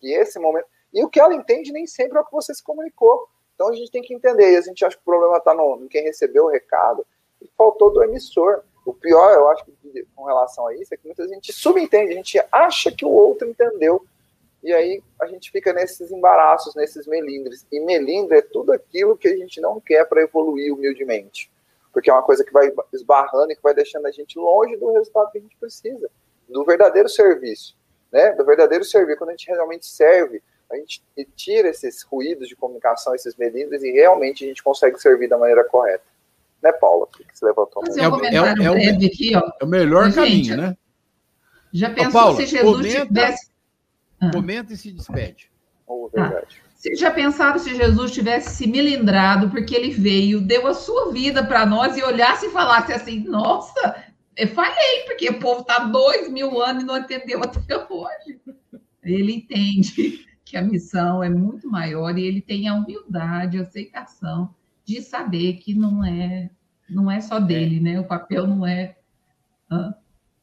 [0.00, 0.66] que esse momento.
[0.92, 3.28] E o que ela entende nem sempre é o que você se comunicou.
[3.54, 4.52] Então a gente tem que entender.
[4.52, 7.06] E a gente acha que o problema está em quem recebeu o recado
[7.40, 8.62] e faltou do emissor.
[8.84, 9.64] O pior, eu acho,
[10.14, 13.48] com relação a isso, é que muita gente subentende, a gente acha que o outro
[13.48, 14.04] entendeu
[14.64, 17.66] e aí a gente fica nesses embaraços, nesses melindres.
[17.70, 21.52] E melindre é tudo aquilo que a gente não quer para evoluir humildemente.
[21.92, 24.90] Porque é uma coisa que vai esbarrando e que vai deixando a gente longe do
[24.92, 26.10] resultado que a gente precisa,
[26.48, 27.76] do verdadeiro serviço,
[28.10, 28.32] né?
[28.32, 29.18] Do verdadeiro serviço.
[29.18, 30.42] Quando a gente realmente serve,
[30.72, 31.02] a gente
[31.36, 35.62] tira esses ruídos de comunicação, esses melindres e realmente a gente consegue servir da maneira
[35.62, 36.04] correta.
[36.62, 37.06] Né, Paula?
[37.06, 37.82] Que se levantou.
[37.82, 39.42] Um é, comentário é, é, breve aqui, ó.
[39.60, 40.76] É o melhor gente, caminho, né?
[41.70, 43.06] Já pensou Ô, Paula, se Jesus comenta...
[43.06, 43.53] tivesse.
[44.32, 45.50] Comenta e se despede.
[45.86, 46.60] Oh, verdade.
[46.60, 46.64] Ah.
[46.74, 51.42] Vocês já pensaram se Jesus tivesse se milindrado porque ele veio, deu a sua vida
[51.42, 54.04] para nós e olhasse e falasse assim: Nossa,
[54.36, 58.38] eu falei, porque o povo está dois mil anos e não entendeu até hoje.
[59.02, 64.54] Ele entende que a missão é muito maior e ele tem a humildade, a aceitação
[64.84, 66.50] de saber que não é
[66.88, 67.80] não é só dele, é.
[67.80, 68.00] né?
[68.00, 68.96] O papel não é.
[69.70, 69.94] Ah.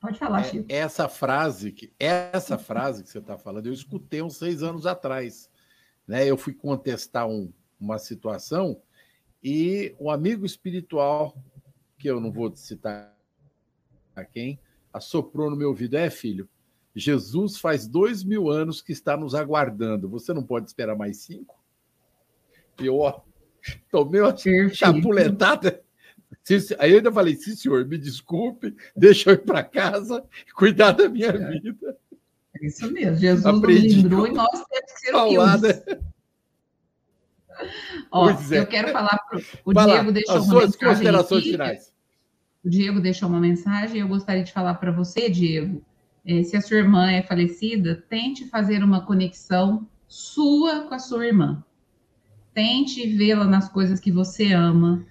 [0.01, 0.65] Pode falar, é, Chico.
[0.67, 5.47] Essa frase, que, essa frase que você está falando, eu escutei uns seis anos atrás.
[6.07, 6.25] Né?
[6.25, 8.81] Eu fui contestar um, uma situação
[9.43, 11.37] e um amigo espiritual,
[11.99, 13.15] que eu não vou citar
[14.15, 14.59] a quem,
[14.91, 16.49] assoprou no meu ouvido: É, filho,
[16.95, 20.09] Jesus faz dois mil anos que está nos aguardando.
[20.09, 21.63] Você não pode esperar mais cinco?
[22.81, 23.21] E eu, ó,
[23.91, 24.35] tomei uma
[24.73, 25.83] chapuletada
[26.79, 30.91] Aí eu ainda falei, sim, senhor, me desculpe, deixa eu ir para casa e cuidar
[30.91, 31.59] da minha é.
[31.59, 31.97] vida.
[32.59, 35.61] É isso mesmo, Jesus Aprendi nos lembrou e nós temos que ser humildes.
[35.61, 35.99] Né?
[38.11, 38.35] Ó, é.
[38.51, 41.51] eu quero falar para o Diego deixou as suas considerações aqui.
[41.51, 41.93] finais.
[42.63, 45.83] O Diego deixou uma mensagem e eu gostaria de falar para você, Diego,
[46.25, 51.25] é, se a sua irmã é falecida, tente fazer uma conexão sua com a sua
[51.25, 51.63] irmã.
[52.53, 55.05] Tente vê-la nas coisas que você ama.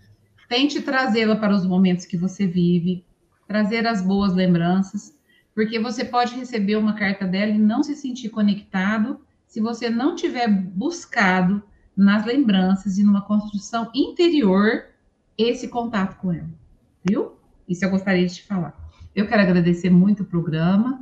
[0.50, 3.04] Tente trazê-la para os momentos que você vive,
[3.46, 5.16] trazer as boas lembranças,
[5.54, 10.16] porque você pode receber uma carta dela e não se sentir conectado se você não
[10.16, 11.62] tiver buscado
[11.96, 14.86] nas lembranças e numa construção interior
[15.38, 16.50] esse contato com ela,
[17.04, 17.36] viu?
[17.68, 18.74] Isso eu gostaria de te falar.
[19.14, 21.00] Eu quero agradecer muito o programa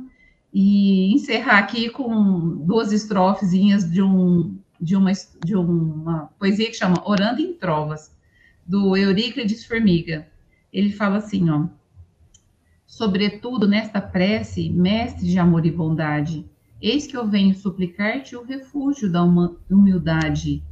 [0.53, 5.11] e encerrar aqui com duas estrofezinhas de, um, de, uma,
[5.43, 8.18] de uma poesia que chama Orando em Trovas,
[8.69, 10.27] do Euríclides Formiga.
[10.71, 11.67] Ele fala assim, ó.
[12.85, 16.47] Sobretudo nesta prece, mestre de amor e bondade,
[16.79, 20.63] eis que eu venho suplicar-te o refúgio da humildade,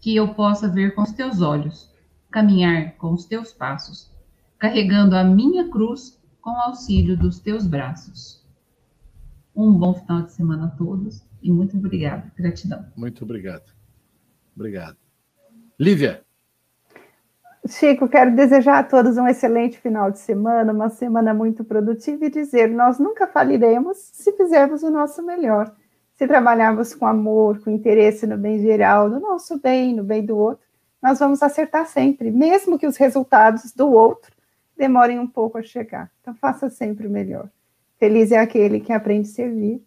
[0.00, 1.92] que eu possa ver com os teus olhos,
[2.30, 4.10] caminhar com os teus passos,
[4.58, 8.42] carregando a minha cruz com auxílio dos teus braços.
[9.54, 12.32] Um bom final de semana a todos e muito obrigado.
[12.34, 12.86] Gratidão.
[12.96, 13.74] Muito obrigado.
[14.56, 14.96] Obrigado.
[15.78, 16.24] Lívia.
[17.68, 22.30] Chico, quero desejar a todos um excelente final de semana, uma semana muito produtiva e
[22.30, 25.72] dizer: nós nunca faliremos se fizermos o nosso melhor
[26.22, 30.36] se trabalharmos com amor, com interesse no bem geral, no nosso bem, no bem do
[30.36, 30.64] outro,
[31.02, 34.32] nós vamos acertar sempre, mesmo que os resultados do outro
[34.76, 36.12] demorem um pouco a chegar.
[36.20, 37.50] Então, faça sempre o melhor.
[37.98, 39.82] Feliz é aquele que aprende a servir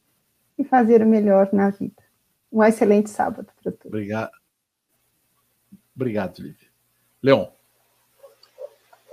[0.57, 2.03] e fazer o melhor na vida.
[2.51, 3.86] Um excelente sábado para todos.
[3.86, 4.32] Obrigado.
[5.95, 6.67] Obrigado, Lívia.
[7.23, 7.55] Leon.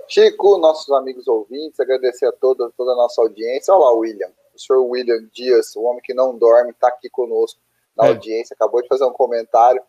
[0.07, 3.73] Chico, nossos amigos ouvintes, agradecer a toda, toda a nossa audiência.
[3.73, 7.59] Olá, William o senhor William Dias, o homem que não dorme, está aqui conosco
[7.95, 8.09] na é.
[8.09, 9.81] audiência, acabou de fazer um comentário.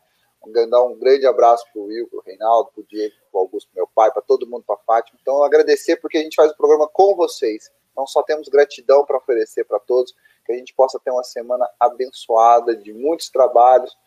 [0.69, 3.41] Dar um grande abraço para o Will, para o Reinaldo, para o Diego, para o
[3.41, 5.17] Augusto, meu pai, para todo mundo, para a Fátima.
[5.19, 7.71] Então, agradecer porque a gente faz o programa com vocês.
[7.91, 10.13] Então, só temos gratidão para oferecer para todos,
[10.45, 13.97] que a gente possa ter uma semana abençoada, de muitos trabalhos,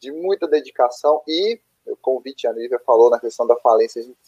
[0.00, 4.18] de muita dedicação e o convite, a Nívia falou na questão da falência, a gente,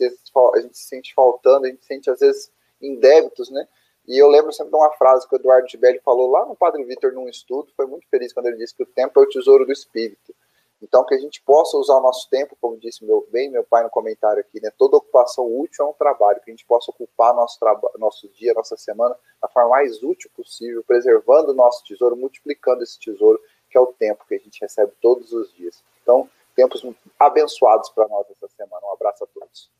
[0.55, 2.50] a gente se sente faltando, a gente se sente às vezes
[2.80, 3.66] em débitos, né?
[4.07, 6.84] E eu lembro sempre de uma frase que o Eduardo Gibelli falou lá no Padre
[6.84, 9.64] Vitor num estudo, foi muito feliz quando ele disse que o tempo é o tesouro
[9.64, 10.34] do espírito.
[10.82, 13.82] Então, que a gente possa usar o nosso tempo, como disse meu, bem meu pai
[13.82, 14.70] no comentário aqui, né?
[14.76, 17.59] Toda ocupação útil é um trabalho, que a gente possa ocupar nosso,
[17.98, 23.00] nosso dia, nossa semana, da forma mais útil possível, preservando o nosso tesouro, multiplicando esse
[23.00, 23.40] tesouro,
[23.70, 25.82] que é o tempo que a gente recebe todos os dias.
[26.02, 26.84] Então, tempos
[27.27, 28.87] abençoados para nós essa semana.
[28.87, 29.70] Um abraço a todos.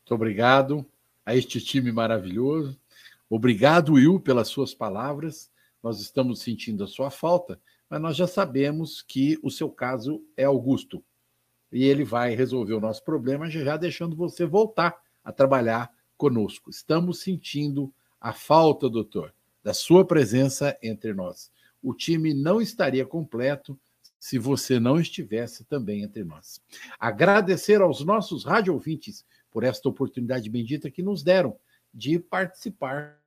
[0.00, 0.86] Muito obrigado
[1.24, 2.78] a este time maravilhoso.
[3.28, 5.50] Obrigado, Will, pelas suas palavras.
[5.82, 7.60] Nós estamos sentindo a sua falta,
[7.90, 11.02] mas nós já sabemos que o seu caso é Augusto.
[11.72, 16.70] E ele vai resolver o nosso problema já deixando você voltar a trabalhar conosco.
[16.70, 21.50] Estamos sentindo a falta, doutor, da sua presença entre nós.
[21.82, 23.78] O time não estaria completo
[24.18, 26.60] se você não estivesse também entre nós.
[26.98, 31.58] Agradecer aos nossos rádio ouvintes por esta oportunidade bendita que nos deram
[31.92, 33.18] de participar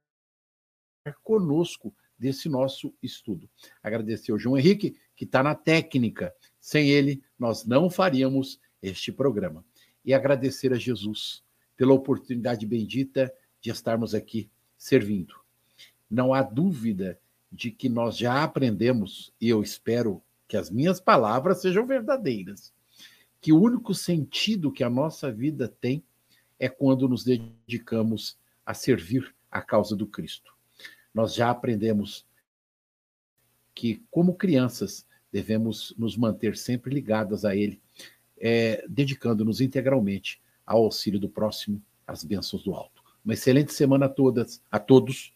[1.24, 3.50] conosco desse nosso estudo.
[3.82, 6.34] Agradecer ao João Henrique, que está na técnica.
[6.60, 9.64] Sem ele, nós não faríamos este programa.
[10.04, 11.44] E agradecer a Jesus
[11.78, 15.34] pela oportunidade bendita de estarmos aqui servindo.
[16.10, 17.20] Não há dúvida
[17.52, 22.74] de que nós já aprendemos, e eu espero que as minhas palavras sejam verdadeiras,
[23.40, 26.04] que o único sentido que a nossa vida tem
[26.58, 28.36] é quando nos dedicamos
[28.66, 30.52] a servir a causa do Cristo.
[31.14, 32.26] Nós já aprendemos
[33.76, 37.80] que, como crianças, devemos nos manter sempre ligadas a Ele,
[38.36, 43.04] é, dedicando-nos integralmente ao auxílio do próximo, às bênçãos do alto.
[43.24, 45.32] Uma excelente semana a todas, a todos,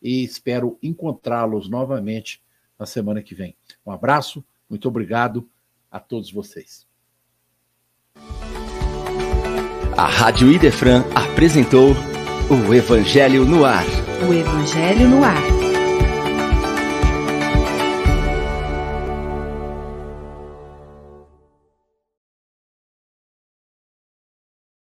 [0.00, 2.42] e espero encontrá-los novamente
[2.78, 3.54] na semana que vem.
[3.84, 4.42] Um abraço,
[4.74, 5.48] muito obrigado
[5.88, 6.84] a todos vocês.
[9.96, 11.94] A Rádio Idefran apresentou
[12.50, 13.84] o Evangelho no Ar.
[14.28, 15.53] O Evangelho no Ar.